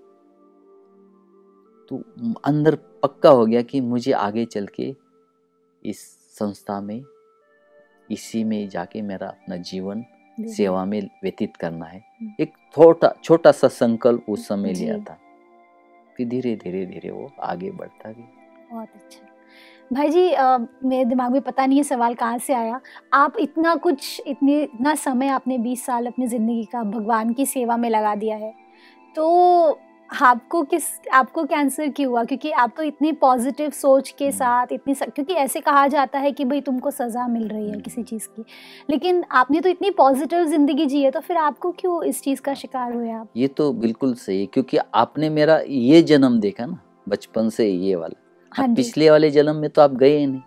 तो 1.90 2.04
अंदर 2.46 2.76
पक्का 2.76 3.30
हो 3.30 3.46
गया 3.46 3.62
कि 3.62 3.82
मुझे 3.82 4.12
आगे 4.12 4.46
चल 4.46 4.68
के 4.68 4.96
इस 5.86 6.00
संस्था 6.40 6.82
में 6.82 7.04
इसी 8.12 8.44
में 8.44 8.70
जाके 8.70 9.02
मेरा 9.02 9.28
अपना 9.28 9.58
जीवन 9.58 10.06
सेवा 10.42 10.86
में 10.86 11.10
व्यतीत 11.24 11.56
करना 11.56 11.86
है। 11.86 12.00
हम्म। 12.00 12.32
एक 12.40 12.54
छोटा 12.76 13.16
छोटा 13.24 13.52
सा 13.52 13.68
संकल्प 13.68 14.26
उस 14.30 14.48
समय 14.48 14.74
लिया 14.74 14.98
था। 15.00 15.18
फिर 16.18 16.28
धीरे 16.28 16.56
धीरे 16.56 16.86
धीरे 16.86 17.12
वो 17.12 17.32
आगे 17.40 17.72
बढ़ता 17.72 18.12
गया। 18.12 18.28
बहुत 18.72 18.90
अच्छा। 18.96 19.29
भाई 19.94 20.10
जी 20.10 20.30
अ, 20.32 20.58
मेरे 20.86 21.06
दिमाग 21.06 21.32
में 21.32 21.42
पता 21.42 21.66
नहीं 21.66 21.78
है 21.78 21.84
सवाल 21.84 22.14
कहाँ 22.14 22.38
से 22.38 22.54
आया 22.54 22.80
आप 23.14 23.38
इतना 23.40 23.76
कुछ 23.76 24.22
इतने 24.28 24.62
इतना 24.64 24.96
समय 24.96 25.28
आपने 25.28 25.58
20 25.58 25.86
साल 25.86 26.06
अपनी 26.06 26.28
ज़िंदगी 26.28 26.64
का 26.64 26.84
भगवान 26.84 27.34
की 27.34 27.46
सेवा 27.46 27.78
में 27.78 27.90
लगा 27.90 28.16
दिया 28.16 28.36
है 28.36 28.54
तो 29.16 29.80
आपको 30.10 30.62
किस 30.64 30.84
आपको 31.14 31.44
कैंसर 31.44 31.90
क्यों 31.90 32.10
हुआ 32.12 32.24
क्योंकि 32.24 32.52
आप 32.52 32.74
तो 32.78 32.84
इतनी 32.84 33.12
पॉजिटिव 33.12 33.70
सोच 33.70 34.10
के 34.10 34.26
हम्म। 34.26 34.38
साथ 34.38 34.68
इतनी. 34.72 34.94
क्योंकि 34.94 35.34
ऐसे 35.34 35.60
कहा 35.60 35.88
जाता 35.88 36.20
है 36.20 36.32
कि 36.32 36.46
भाई 36.46 36.62
तुमको 36.62 36.92
सज़ा 36.92 37.28
मिल 37.28 37.48
रही 37.48 37.66
है 37.66 37.72
हम्म। 37.72 37.82
किसी 37.82 38.04
चीज़ 38.04 38.28
की 38.28 38.46
लेकिन 38.90 39.24
आपने 39.32 39.62
तो 39.62 39.70
इतनी 39.70 39.92
पॉजिटिव 39.92 40.46
ज़िंदगी 40.46 40.86
जी 40.86 41.04
है 41.04 41.12
तो 41.12 41.20
फिर 41.20 41.38
आपको 41.38 41.72
क्यों 41.72 42.04
इस 42.04 42.22
चीज़ 42.22 42.42
का 42.42 42.54
शिकार 42.54 42.94
हुए 42.94 43.12
आप 43.12 43.30
ये 43.38 43.48
तो 43.48 43.72
बिल्कुल 43.74 44.14
सही 44.14 44.40
है 44.40 44.46
क्योंकि 44.46 44.78
आपने 44.96 45.30
मेरा 45.30 45.62
ये 45.68 46.02
जन्म 46.02 46.40
देखा 46.40 46.66
ना 46.66 46.80
बचपन 47.10 47.50
से 47.50 47.70
ये 47.70 47.96
वाला 47.96 48.29
हाँ 48.52 48.68
पिछले 48.76 49.10
वाले 49.10 49.30
जन्म 49.32 49.56
में 49.56 49.70
तो 49.70 49.82
आप 49.82 49.94
गए 49.94 50.18
ही 50.18 50.26
नहीं। 50.28 50.42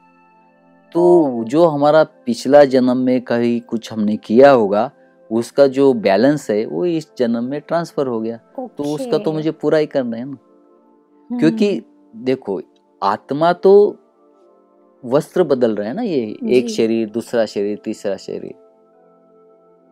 तो 0.92 1.44
जो 1.48 1.64
हमारा 1.66 2.02
पिछला 2.26 2.64
जन्म 2.64 2.96
में 2.96 3.20
कहीं 3.22 3.60
कुछ 3.60 3.92
हमने 3.92 4.16
किया 4.16 4.50
होगा 4.50 4.90
उसका 5.30 5.66
जो 5.66 5.92
बैलेंस 5.94 6.50
है 6.50 6.64
वो 6.66 6.84
इस 6.86 7.08
जन्म 7.18 7.44
में 7.44 7.60
ट्रांसफ़र 7.60 8.06
हो 8.06 8.20
गया। 8.20 8.36
तो 8.58 8.84
उसका 8.84 9.18
तो 9.18 9.32
मुझे 9.32 9.50
पूरा 9.52 9.78
ही 9.78 9.86
करना 9.86 10.16
है 10.16 10.24
ना। 10.24 10.36
हम्म, 11.30 11.38
क्योंकि 11.38 11.82
देखो 12.16 12.60
आत्मा 13.02 13.52
तो 13.52 13.72
वस्त्र 15.04 15.44
बदल 15.44 15.76
रहा 15.76 15.88
है 15.88 15.94
ना 15.94 16.02
ये 16.02 16.20
एक 16.50 16.68
शरीर 16.70 17.08
दूसरा 17.10 17.46
शरीर 17.46 17.78
तीसरा 17.84 18.16
शरीर। 18.16 18.54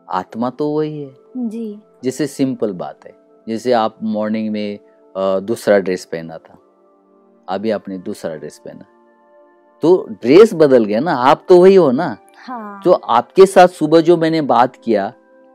आत्मा 0.08 0.50
तो 0.50 0.68
वही 0.70 1.00
है। 1.02 1.48
जी। 1.48 1.78
जैसे 2.04 2.26
सिंपल 2.26 2.72
बात 2.74 3.06
है 3.06 3.14
जैसे 3.46 3.72
आप 3.72 3.96
मॉर्निंग 4.02 4.50
में 4.50 4.78
दूसरा 5.14 5.78
ड्रेस 5.78 6.04
पहना 6.04 6.38
था। 6.38 6.56
अभी 7.50 7.70
आपने 7.70 7.98
दूसरा 7.98 8.34
ड्रेस 8.36 8.60
पहना। 8.64 8.84
तो 9.82 10.06
ड्रेस 10.12 10.54
बदल 10.54 10.84
गया 10.84 11.00
ना 11.00 11.12
आप 11.12 11.44
तो 11.48 11.60
वही 11.62 11.74
हो 11.74 11.90
ना। 11.92 12.16
हाँ। 12.46 12.80
जो 12.84 12.92
आपके 12.92 13.46
साथ 13.46 13.68
सुबह 13.68 14.00
जो 14.00 14.16
मैंने 14.16 14.40
बात 14.42 14.76
किया 14.76 15.08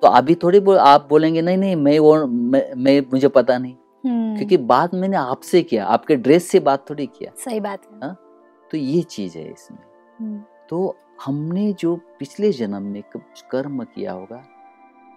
तो 0.03 0.07
अभी 0.07 0.35
थोड़ी 0.35 0.59
बोल, 0.59 0.77
आप 0.77 1.07
बोलेंगे 1.09 1.41
नहीं 1.41 1.57
नहीं 1.57 1.75
मैं 1.75 1.97
वो 1.99 2.25
मैं, 2.25 2.73
मैं 2.77 2.99
मुझे 3.01 3.27
पता 3.27 3.57
नहीं। 3.57 3.75
हम्म, 4.05 4.35
क्योंकि 4.37 4.57
बात 4.57 4.93
मैंने 4.93 5.17
आपसे 5.17 5.61
किया 5.63 5.85
आपके 5.85 6.15
ड्रेस 6.15 6.49
से 6.49 6.59
बात 6.59 6.89
थोड़ी 6.89 7.05
किया। 7.07 7.31
सही 7.37 7.59
बात 7.59 7.81
है। 7.85 7.99
हा? 8.03 8.15
तो 8.71 8.77
ये 8.77 9.01
चीज़ 9.01 9.37
है 9.37 9.51
इसमें। 9.51 9.79
हम्म, 10.19 10.41
तो 10.69 10.95
हमने 11.25 11.71
जो 11.73 11.95
पिछले 12.19 12.51
जन्म 12.51 12.83
में 12.83 13.01
कुछ 13.03 13.43
कर्म 13.51 13.83
किया 13.83 14.11
होगा 14.11 14.43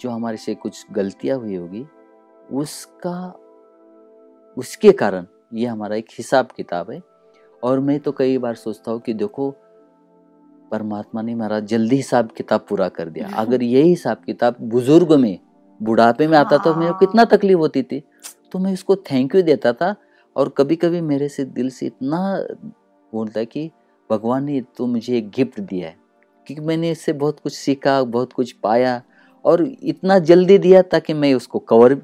जो 0.01 0.11
हमारे 0.11 0.37
से 0.37 0.55
कुछ 0.55 0.87
गलतियाँ 0.93 1.39
हुई 1.39 1.57
होगी 1.57 1.87
उसका 2.53 3.39
उसके 4.57 4.93
कारण 4.93 5.27
ये 5.53 5.67
हमारा 5.67 5.97
एक 5.97 6.07
हिसाब 6.19 6.49
किताब 6.57 6.91
है। 6.91 7.01
और 7.63 7.81
मैं 7.81 7.99
तो 8.01 8.13
कई 8.13 8.39
बार 8.39 8.55
सोचता 8.55 8.93
हूँ 8.93 9.01
कि 9.01 9.15
देखो 9.15 9.51
परमात्मा 10.71 11.23
ने 11.23 11.35
मेरा 11.35 11.61
जल्दी 11.61 11.97
हिसाब 11.97 12.31
किताब 12.37 12.67
पूरा 12.69 12.89
कर 12.89 13.09
दिया। 13.09 13.29
अगर 13.37 13.63
यही 13.63 13.89
हिसाब 13.89 14.17
किताब 14.27 14.57
बुज़ुर्ग 14.61 15.13
में 15.13 15.39
बुढ़ापे 15.81 16.27
में 16.27 16.39
आता 16.39 16.59
तो 16.59 16.75
मेरे 16.75 16.93
को 16.93 16.99
कितना 16.99 17.25
तकलीफ़ 17.25 17.59
होती 17.59 17.83
थी। 17.83 18.03
तो 18.53 18.59
मैं 18.59 18.73
उसको 18.73 18.97
थैंक 18.97 19.35
यू 19.35 19.43
देता 19.43 19.73
था 19.73 19.95
और 20.37 20.49
कभी 20.49 20.77
कभी 20.77 21.01
मेरे 21.01 21.29
से 21.29 21.45
दिल 21.45 21.71
से 21.71 21.87
इतना 21.87 22.19
बोलता 23.13 23.45
कि 23.45 23.71
भगवान 24.11 24.45
ने 24.45 24.61
तो 24.77 24.87
मुझे 24.87 25.17
एक 25.19 25.31
गिफ्ट 25.31 25.61
दिया 25.61 25.89
है। 25.89 25.97
क्योंकि 26.47 26.65
मैंने 26.67 26.91
इससे 26.91 27.13
बहुत 27.13 27.41
कुछ 27.41 27.53
सीखा 27.53 28.03
बहुत 28.03 28.33
कुछ 28.33 28.53
पाया 28.53 29.03
और 29.45 29.63
इतना 29.83 30.19
जल्दी 30.19 30.59
दिया 30.59 30.83
ताकि 30.83 31.15
मैं 31.15 31.35
उसको 31.35 31.59
कवर 31.59 31.95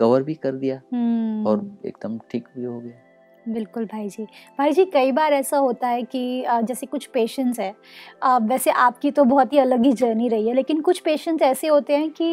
कवर 0.00 0.22
भी 0.22 0.34
कर 0.36 0.52
दिया 0.54 0.80
हम्म, 0.92 1.46
और 1.46 1.70
एकदम 1.86 2.18
ठीक 2.30 2.48
भी 2.56 2.64
हो 2.64 2.80
गया। 2.80 3.08
बिल्कुल 3.48 3.84
भाई 3.84 4.08
जी। 4.08 4.24
भाई 4.58 4.72
जी 4.72 4.84
कई 4.84 5.12
बार 5.12 5.32
ऐसा 5.32 5.58
होता 5.58 5.88
है 5.88 6.02
कि 6.04 6.44
जैसे 6.64 6.86
कुछ 6.86 7.06
पेशेंट्स 7.06 7.60
है 7.60 7.74
वैसे 8.42 8.70
आपकी 8.70 9.10
तो 9.10 9.24
बहुत 9.24 9.52
ही 9.52 9.58
अलग 9.58 9.84
ही 9.84 9.92
जर्नी 9.92 10.28
रही 10.28 10.48
है 10.48 10.54
लेकिन 10.54 10.80
कुछ 10.80 10.98
पेशेंट्स 11.00 11.42
ऐसे 11.42 11.68
होते 11.68 11.96
हैं 11.96 12.10
कि 12.12 12.28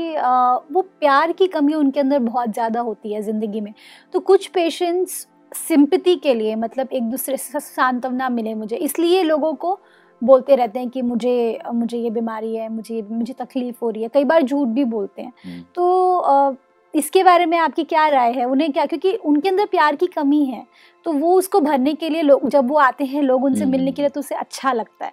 वो 0.74 0.82
प्यार 1.00 1.32
की 1.32 1.48
कमी 1.48 1.74
उनके 1.74 2.00
अंदर 2.00 2.20
बहुत 2.22 2.54
ज़्यादा 2.54 2.80
होती 2.82 3.14
है 3.14 3.22
ज़िंदगी 3.22 3.62
में। 3.62 3.74
तो 4.14 4.20
कुछ 4.22 4.48
पेशेंट्स 4.50 5.26
सिंपति 5.58 6.16
के 6.16 6.34
लिए 6.34 6.56
मतलब 6.58 6.90
एक 6.94 7.04
दूसरे 7.04 7.38
से 7.38 7.60
सांत्वना 7.60 8.30
मिले 8.30 8.54
मुझे 8.56 8.76
इसलिए 8.78 9.24
लोगों 9.24 9.54
को 9.56 9.80
बोलते 10.22 10.56
रहते 10.56 10.80
हैं 10.80 10.90
कि 10.90 11.02
मुझे 11.04 11.60
मुझे 11.74 11.98
ये 11.98 12.10
बीमारी 12.12 12.56
है 12.56 12.70
मुझे 12.70 13.02
मुझे 13.04 13.34
तकलीफ़ 13.34 13.78
हो 13.84 13.90
रही 13.90 14.04
है। 14.04 14.10
कई 14.10 14.24
बार 14.26 14.44
झूठ 14.44 14.68
भी 14.68 14.84
बोलते 14.86 15.22
हैं। 15.22 15.34
हम्म। 15.46 15.64
तो 15.76 16.58
इसके 16.96 17.24
बारे 17.24 17.46
में 17.46 17.58
आपकी 17.58 17.84
क्या 17.84 18.08
राय 18.08 18.32
है? 18.32 18.46
उन्हें 18.46 18.72
क्या? 18.74 18.86
क्योंकि 18.86 19.14
उनके 19.16 19.50
अंदर 19.50 19.66
प्यार 19.66 19.96
की 19.96 20.08
कमी 20.08 20.46
है। 20.46 20.66
तो 21.06 21.12
वो 21.14 21.34
उसको 21.34 21.62
भरने 21.62 21.94
के 21.94 22.10
लिए 22.10 22.22
लोग 22.22 22.48
जब 22.50 22.68
वो 22.68 22.78
आते 22.78 23.06
हैं 23.06 23.22
लोग 23.22 23.44
उनसे 23.44 23.62
हम्म। 23.62 23.72
मिलने 23.72 23.92
के 23.92 24.02
लिए 24.02 24.10
तो 24.10 24.20
उसे 24.20 24.36
अच्छा 24.36 24.74
लगता 24.74 25.06
है। 25.06 25.12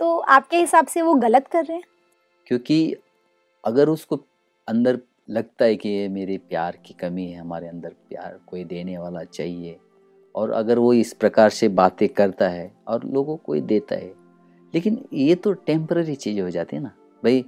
तो 0.00 0.18
आपके 0.18 0.56
हिसाब 0.56 0.86
से 0.86 1.02
वो 1.02 1.14
गलत 1.14 1.46
कर 1.46 1.64
रहे 1.64 1.76
हैं? 1.76 1.84
क्योंकि 2.46 2.96
अगर 3.64 3.88
उसको 3.88 4.20
अंदर 4.68 4.98
लगता 5.30 5.64
है 5.64 5.76
कि 5.76 5.88
ये 5.88 6.08
मेरे 6.08 6.36
प्यार 6.38 6.78
की 6.86 6.94
कमी 6.94 7.26
है 7.26 7.40
हमारे 7.40 7.68
अंदर 7.68 7.88
प्यार 7.88 8.38
कोई 8.46 8.64
देने 8.64 8.98
वाला 8.98 9.22
चाहिए 9.24 9.76
और 10.34 10.50
अगर 10.50 10.78
वो 10.78 10.92
इस 10.92 11.12
प्रकार 11.12 11.50
से 11.50 11.68
बातें 11.68 12.08
करता 12.08 12.48
है 12.48 12.70
और 12.88 13.04
लोगों 13.04 13.36
को 13.36 13.54
देता 13.56 13.94
है 13.94 14.12
लेकिन 14.74 15.04
ये 15.12 15.34
तो 15.34 15.52
टेम्पररी 15.52 16.14
चीज़ 16.14 16.40
हो 16.40 16.50
जाती 16.50 16.76
है 16.76 16.82
ना। 16.82 16.92
भाई 17.22 17.44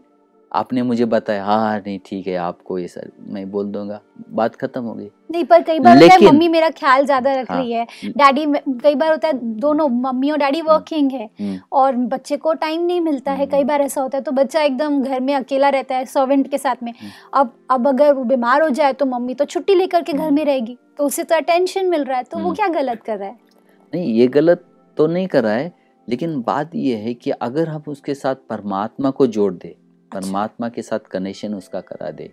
आपने 0.57 0.83
मुझे 0.83 1.05
बताया 1.05 1.45
हाँ 1.45 1.59
हाँ 1.59 1.79
नहीं 1.79 1.99
ठीक 2.07 2.27
है 2.27 2.37
आपको 2.39 2.79
ये 2.79 2.89
सर 2.89 3.11
मैं 3.29 3.51
बोल 3.51 3.67
दूँगा 3.67 4.01
बात 4.31 4.55
खत्म 4.57 4.83
हो 4.83 4.95
गई 4.95 5.09
नहीं 5.31 5.45
पर 5.45 5.63
कई 5.63 5.81
बार 5.81 6.03
होता 6.03 6.15
है 6.15 6.27
मम्मी 6.27 6.49
मेरा 6.49 6.69
ख्याल 6.71 7.05
ज़्यादा 7.07 7.33
रख 7.33 7.51
हाँ। 7.51 7.61
रही 7.61 7.73
है 7.73 7.87
डैडी 8.07 8.45
कई 8.83 8.95
बार 8.95 9.11
होता 9.11 9.29
है 9.29 9.39
दोनों 9.61 9.89
मम्मी 9.89 10.31
और 10.31 10.39
डैडी 10.39 10.61
वर्किंग 10.63 11.11
है 11.13 11.29
हम्म, 11.41 11.59
और 11.73 11.97
बच्चे 11.97 12.37
को 12.37 12.53
टाइम 12.55 12.83
नहीं 12.83 13.01
मिलता 13.01 13.33
है 13.33 13.39
हम्म। 13.39 13.51
कई 13.51 13.65
बार 13.65 13.83
ऐसा 13.83 14.01
होता 14.01 14.19
है 14.19 14.25
तो 14.25 14.33
बच्चा 14.33 14.63
एकदम 14.63 15.03
घर 15.03 15.21
में 15.21 15.35
अकेला 15.35 15.69
रहता 15.69 15.95
है 15.95 16.05
सर्वेंट 16.07 16.51
के 16.51 16.59
साथ 16.59 16.83
में 16.83 16.93
हम्म। 16.93 17.11
अब 17.33 17.53
अब 17.71 17.89
अगर 17.89 18.13
वो 18.13 18.25
बीमार 18.25 18.63
हो 18.63 18.69
जाए 18.71 18.93
तो 18.93 19.07
मम्मी 19.07 19.35
तो 19.35 19.45
छुट्टी 19.47 19.75
लेकर 19.75 20.03
के 20.03 20.13
घर 20.13 20.21
हम्म। 20.21 20.35
में 20.35 20.45
रहेगी 20.45 20.77
तो 20.99 21.05
उसे 21.05 21.25
तो 21.25 21.35
अटेंशन 21.35 21.87
मिल 21.87 22.05
रहा 22.05 22.19
है 22.19 22.25
तो 22.25 22.39
वो 22.39 22.45
हम्म। 22.45 22.55
क्या 22.55 22.69
गलत 22.81 23.03
कर 23.03 23.19
रहा 23.19 23.29
है 23.29 23.39
नहीं 23.93 24.13
ये 24.15 24.27
गलत 24.29 24.65
तो 24.97 25.07
नहीं 25.07 25.27
कर 25.27 25.45
रहा 25.45 25.55
है 25.55 25.73
लेकिन 26.09 26.41
बात 26.43 26.75
यह 26.75 26.99
है 26.99 27.15
कि 27.15 27.31
अगर 27.31 27.69
हम 27.69 27.83
उसके 27.89 28.15
साथ 28.15 28.35
परमात्मा 28.49 29.11
को 29.11 29.27
जोड़ 29.27 29.53
दे। 29.55 29.77
परमात्मा 30.13 30.69
के 30.69 30.83
साथ 30.83 30.99
कनेक्शन 30.99 31.55
उसका 31.55 31.81
करा 31.81 32.11
दे। 32.11 32.31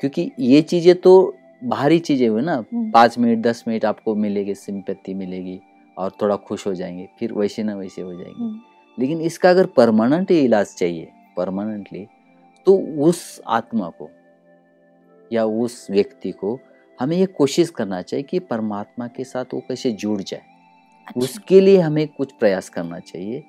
क्योंकि 0.00 0.30
ये 0.40 0.62
चीज़ें 0.62 0.94
तो 1.00 1.36
बाहरी 1.64 1.98
चीज़ें 1.98 2.28
हुई 2.28 2.42
ना। 2.42 2.54
हम्म। 2.54 2.90
पाँच 2.90 3.18
मिनट 3.18 3.38
दस 3.38 3.64
मिनट 3.68 3.84
आपको 3.84 4.14
मिलेगी 4.14 4.54
सिंपत्ति 4.54 5.14
मिलेगी 5.14 5.60
और 5.98 6.10
थोड़ा 6.22 6.36
खुश 6.36 6.66
हो 6.66 6.74
जाएँगे 6.74 7.08
फिर 7.18 7.32
वैसे 7.32 7.62
ना 7.62 7.74
वैसे 7.74 8.02
हो 8.02 8.12
जाएँगे। 8.12 8.44
हम्म। 8.44 8.60
लेकिन 8.98 9.20
इसका 9.20 9.50
अगर 9.50 9.66
परमानेंट 9.66 10.30
इलाज 10.30 10.66
चाहिए 10.66 11.08
परमानेंटली 11.36 12.06
तो 12.66 12.76
उस 13.02 13.40
आत्मा 13.46 13.88
को 13.88 14.10
या 15.32 15.44
उस 15.44 15.86
व्यक्ति 15.90 16.30
को 16.30 16.58
हमें 17.00 17.16
ये 17.16 17.26
कोशिश 17.26 17.70
करना 17.70 18.02
चाहिए 18.02 18.22
कि 18.22 18.38
परमात्मा 18.38 19.06
के 19.06 19.24
साथ 19.24 19.44
वो 19.54 19.60
कैसे 19.60 19.90
जुड़ 19.92 20.20
जाए। 20.22 20.42
अच्छा। 21.06 21.20
उसके 21.20 21.60
लिए 21.60 21.78
हमें 21.78 22.06
कुछ 22.08 22.32
प्रयास 22.32 22.68
करना 22.68 22.98
चाहिए। 22.98 23.42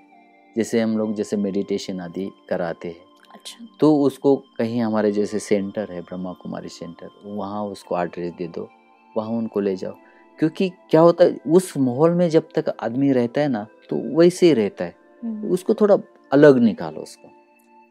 जैसे 0.55 0.81
हम 0.81 0.97
लोग 0.97 1.13
जैसे 1.15 1.37
मेडिटेशन 1.37 1.99
आदि 1.99 2.29
कराते 2.49 2.87
हैं। 2.87 3.14
अच्छा। 3.35 3.65
तो 3.79 3.95
उसको 3.97 4.35
कहीं 4.57 4.81
हमारे 4.81 5.11
जैसे 5.11 5.39
सेंटर 5.39 5.91
है 5.91 6.01
ब्रह्मा 6.01 6.33
कुमारी 6.33 6.69
सेंटर 6.69 7.09
वहाँ 7.25 7.63
उसको 7.63 7.99
एड्रेस 8.01 8.33
दे 8.33 8.47
दो 8.47 8.67
वहाँ 9.17 9.29
उनको 9.29 9.59
ले 9.59 9.75
जाओ। 9.75 9.93
क्योंकि 10.39 10.69
क्या 10.89 11.01
होता 11.01 11.23
है 11.23 11.39
उस 11.47 11.73
माहौल 11.77 12.11
में 12.11 12.29
जब 12.29 12.47
तक 12.55 12.73
आदमी 12.79 13.11
रहता 13.11 13.41
है 13.41 13.47
ना 13.47 13.65
तो 13.89 13.95
वैसे 14.19 14.47
ही 14.47 14.53
रहता 14.53 14.85
है। 14.85 14.95
हम्म, 15.23 15.49
उसको 15.49 15.73
थोड़ा 15.73 15.97
अलग 16.31 16.57
निकालो 16.57 17.01
उसको। 17.01 17.29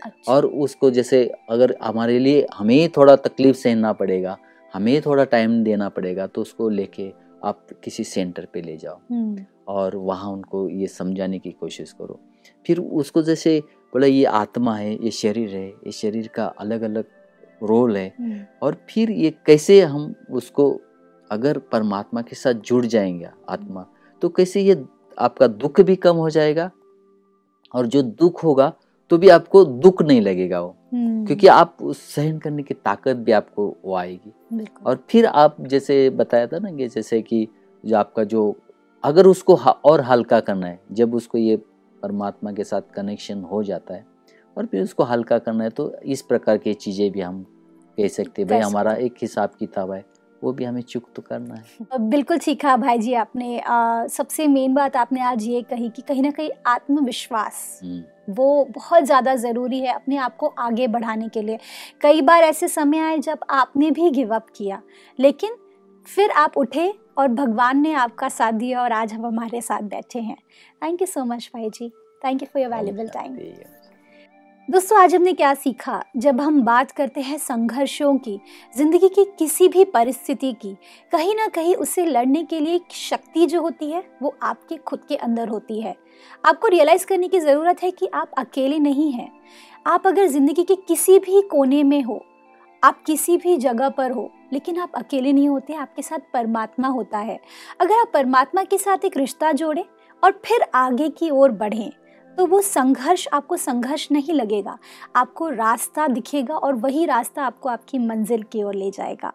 अच्छा। 0.03 0.33
और 0.33 0.47
उसको 0.47 0.91
जैसे 0.91 1.25
अगर 1.51 1.77
हमारे 1.83 2.19
लिए 2.19 2.47
हमें 2.55 2.89
थोड़ा 2.89 3.17
तकलीफ़ 3.17 3.57
सहना 3.57 3.93
पड़ेगा 3.93 4.37
हमें 4.75 5.01
थोड़ा 5.03 5.25
टाइम 5.25 5.63
देना 5.65 5.89
पड़ेगा 5.89 6.27
तो 6.27 6.43
उसको 6.43 6.69
लेके 6.69 7.13
आप 7.45 7.67
किसी 7.85 8.05
सेंटर 8.05 8.47
पे 8.53 8.63
ले 8.63 8.77
जाओ। 8.77 8.99
हम्म, 9.11 9.45
और 9.69 9.97
वहाँ 9.97 10.31
उनको 10.31 10.69
ये 10.69 10.87
समझाने 10.87 11.39
की 11.39 11.51
कोशिश 11.51 11.93
करो। 11.93 12.21
फिर 12.67 12.79
उसको 12.79 13.23
जैसे 13.23 13.63
बोला 13.95 14.07
ये 14.07 14.25
आत्मा 14.25 14.77
है 14.77 15.05
ये 15.05 15.11
शरीर 15.11 15.49
है 15.49 15.69
ये 15.69 15.93
शरीर 15.93 16.29
का 16.29 16.47
अलग 16.47 16.83
अलग 16.83 17.05
रोल 17.63 17.97
है। 17.97 18.15
हम्म, 18.21 18.41
और 18.63 18.77
फिर 18.91 19.11
ये 19.11 19.31
कैसे 19.47 19.81
हम 19.81 20.15
उसको 20.31 20.81
अगर 21.31 21.59
परमात्मा 21.59 22.23
के 22.23 22.37
साथ 22.37 22.55
जुड़ 22.55 22.87
जाएँगे 22.87 23.29
आत्मा 23.49 23.87
तो 24.23 24.29
कैसे 24.29 24.61
ये 24.61 24.85
आपका 25.19 25.47
दुख 25.47 25.81
भी 25.81 25.97
कम 25.97 26.17
हो 26.17 26.31
जाएगा 26.31 26.71
और 27.75 27.87
जो 27.87 28.03
दुख 28.03 28.45
होगा 28.45 28.73
तो 29.11 29.19
भी 29.19 29.29
आपको 29.29 29.65
दुख 29.65 30.03
नहीं 30.03 30.21
लगेगा 30.21 30.61
वो। 30.61 30.77
हम्म, 30.93 31.27
क्योंकि 31.27 31.47
आप 31.47 31.77
उस 31.83 32.15
सहन 32.15 32.39
करने 32.39 32.63
की 32.63 32.75
ताकत 32.75 33.17
भी 33.17 33.33
आपको 33.33 33.77
वो 33.85 33.95
आएगी। 33.95 34.33
और 34.87 35.05
फिर 35.11 35.27
आप 35.27 35.57
जैसे 35.61 36.11
बताया 36.11 36.47
था 36.47 36.59
ना 36.59 36.73
कि 36.73 36.89
जैसे 36.89 37.23
कि 37.23 37.49
जो 37.87 37.97
आपका 37.97 38.25
जो 38.25 38.57
अगर 39.05 39.27
उसको 39.27 39.55
ह- 39.55 39.81
और 39.85 40.01
हल्का 40.01 40.41
करना 40.41 40.67
है 40.67 40.81
जब 40.93 41.15
उसको 41.15 41.39
ये 41.39 41.63
परमात्मा 42.05 42.53
के 42.53 42.65
साथ 42.65 42.95
कनेक्शन 42.97 43.43
हो 43.45 43.63
जाता 43.65 43.95
है। 43.95 44.07
और 44.57 44.67
फिर 44.67 44.83
उसको 44.83 45.05
हल्का 45.05 45.39
करना 45.41 45.65
है 45.65 45.71
तो 45.73 45.93
इस 46.07 46.23
प्रकार 46.25 46.59
की 46.59 46.75
चीज़ें 46.77 47.11
भी 47.13 47.21
हम 47.21 47.43
कह 47.99 48.09
सकते 48.11 48.43
हैं। 48.43 48.49
भाई 48.51 48.61
हमारा 48.61 48.93
एक 49.03 49.15
हिसाब 49.23 49.51
किताब 49.59 49.93
है 49.93 50.05
वो 50.43 50.53
भी 50.53 50.65
हमें 50.65 50.81
चुक 50.83 51.05
तो 51.17 51.23
करना 51.23 51.55
है। 51.55 51.99
बिल्कुल 52.01 52.39
सीखा 52.39 52.77
भाई 52.77 52.99
जी 52.99 53.13
आपने। 53.15 53.59
आ, 53.59 54.07
सबसे 54.09 54.47
मेन 54.49 54.75
बात 54.75 54.97
आपने 54.97 55.21
आज 55.23 55.45
ये 55.45 55.63
कही 55.63 55.89
कि 55.91 56.03
कहीं 56.03 56.23
ना 56.23 56.31
कहीं 56.31 56.51
आत्मविश्वास 56.67 57.81
हम्म, 57.85 58.03
वो 58.29 58.65
बहुत 58.67 59.05
ज़्यादा 59.05 59.35
ज़रूरी 59.37 59.81
है 59.81 59.93
अपने 59.95 60.17
आप 60.17 60.37
को 60.37 60.47
आगे 60.59 60.89
बढ़ाने 60.89 61.29
के 61.29 61.43
लिए। 61.43 61.59
कई 62.01 62.21
बार 62.23 62.43
ऐसे 62.45 62.69
समय 62.69 62.99
आए 63.01 63.19
जब 63.21 63.45
आपने 63.53 63.91
भी 63.91 64.11
गिव 64.11 64.35
अप 64.35 64.47
किया 64.57 64.81
लेकिन 65.19 65.57
फिर 66.07 66.31
आप 66.33 66.59
उठे 66.59 66.93
और 67.17 67.29
भगवान 67.29 67.81
ने 67.81 67.93
आपका 67.95 68.29
साथ 68.29 68.53
दिया 68.53 68.83
और 68.83 68.93
आज 68.93 69.13
हम 69.13 69.27
हमारे 69.27 69.61
साथ 69.61 69.83
बैठे 69.83 70.19
हैं। 70.19 70.37
थैंक 70.83 71.01
यू 71.03 71.07
सो 71.07 71.25
मच 71.25 71.51
भाई 71.55 71.71
जी। 71.71 71.89
Thank 72.23 72.43
you 72.43 72.49
for 72.53 72.63
your 72.63 72.75
valuable 72.75 73.09
time 73.09 73.37
दोस्तों 74.69 74.99
आज 74.99 75.15
हमने 75.15 75.33
क्या 75.33 75.53
सीखा? 75.55 76.03
जब 76.17 76.41
हम 76.41 76.63
बात 76.63 76.91
करते 76.91 77.21
हैं 77.21 77.39
संघर्षों 77.39 78.17
की 78.19 78.39
ज़िंदगी 78.77 79.09
की 79.09 79.25
किसी 79.39 79.69
भी 79.69 79.85
परिस्थिति 79.85 80.53
की 80.53 80.75
कहीं 81.13 81.35
ना 81.35 81.49
कहीं 81.49 81.75
उससे 81.75 82.05
लड़ने 82.07 82.43
के 82.45 82.61
लिए 82.61 82.75
एक 82.75 82.93
शक्ति 82.93 83.47
जो 83.47 83.61
होती 83.63 83.91
है 83.91 84.03
वो 84.23 84.35
आपके 84.43 84.77
खुद 84.77 85.05
के 85.09 85.17
अंदर 85.17 85.49
होती 85.49 85.81
है। 85.81 85.95
आपको 86.45 86.69
रियलाइज़ 86.69 87.07
करने 87.07 87.29
की 87.29 87.41
ज़रूरत 87.41 87.83
है 87.83 87.91
कि 87.91 88.07
आप 88.15 88.31
अकेले 88.39 88.79
नहीं 88.79 89.11
हैं। 89.13 89.31
आप 89.87 90.07
अगर 90.07 90.27
ज़िंदगी 90.27 90.65
के 90.65 90.75
किसी 90.79 91.19
भी 91.19 91.43
कोने 91.43 91.83
में 91.83 92.03
हो 92.03 92.25
आप 92.85 93.03
किसी 93.07 93.37
भी 93.37 93.57
जगह 93.57 93.89
पर 93.89 94.11
हो, 94.11 94.31
लेकिन 94.53 94.79
आप 94.79 94.93
अकेले 94.95 95.33
नहीं 95.33 95.49
होते, 95.49 95.75
आपके 95.75 96.03
साथ 96.03 96.33
परमात्मा 96.33 96.89
होता 96.89 97.19
है। 97.19 97.39
अगर 97.81 98.01
आप 98.01 98.11
परमात्मा 98.15 98.65
के 98.65 98.79
साथ 98.79 99.05
एक 99.05 99.17
रिश्ता 99.17 99.53
जोड़ें 99.53 99.85
और 100.23 100.41
फिर 100.45 100.63
आगे 100.75 101.09
की 101.11 101.31
ओर 101.31 101.53
बढ़ें 101.53 101.91
तो 102.37 102.47
वो 102.47 102.61
संघर्ष, 102.61 103.27
आपको 103.29 103.57
संघर्ष 103.57 104.07
नहीं 104.13 104.35
लगेगा। 104.35 104.77
आपको 105.17 105.49
रास्ता 105.49 106.07
दिखेगा 106.09 106.55
और 106.57 106.75
वही 106.75 107.05
रास्ता 107.07 107.43
आपको 107.43 107.69
आपकी 107.69 107.99
मंजिल 107.99 108.43
की 108.43 108.63
ओर 108.63 108.75
ले 108.75 108.91
जाएगा। 108.91 109.33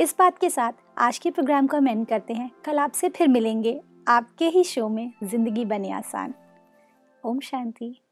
इस 0.00 0.14
बात 0.18 0.38
के 0.38 0.50
साथ 0.50 0.72
आज 0.98 1.18
के 1.18 1.30
प्रोग्राम 1.30 1.66
को 1.66 1.76
हम 1.76 1.88
एंड 1.88 2.06
करते 2.06 2.34
हैं। 2.34 2.50
कल 2.64 2.78
आपसे 2.78 3.08
फिर 3.08 3.28
मिलेंगे। 3.28 3.80
आपके 4.08 4.48
ही 4.48 4.64
शो 4.64 4.88
में 4.88 5.12
ज़िंदगी 5.24 5.64
बने 5.64 5.92
आसान। 5.92 6.34
ओम 7.24 7.40
शांति। 7.40 8.02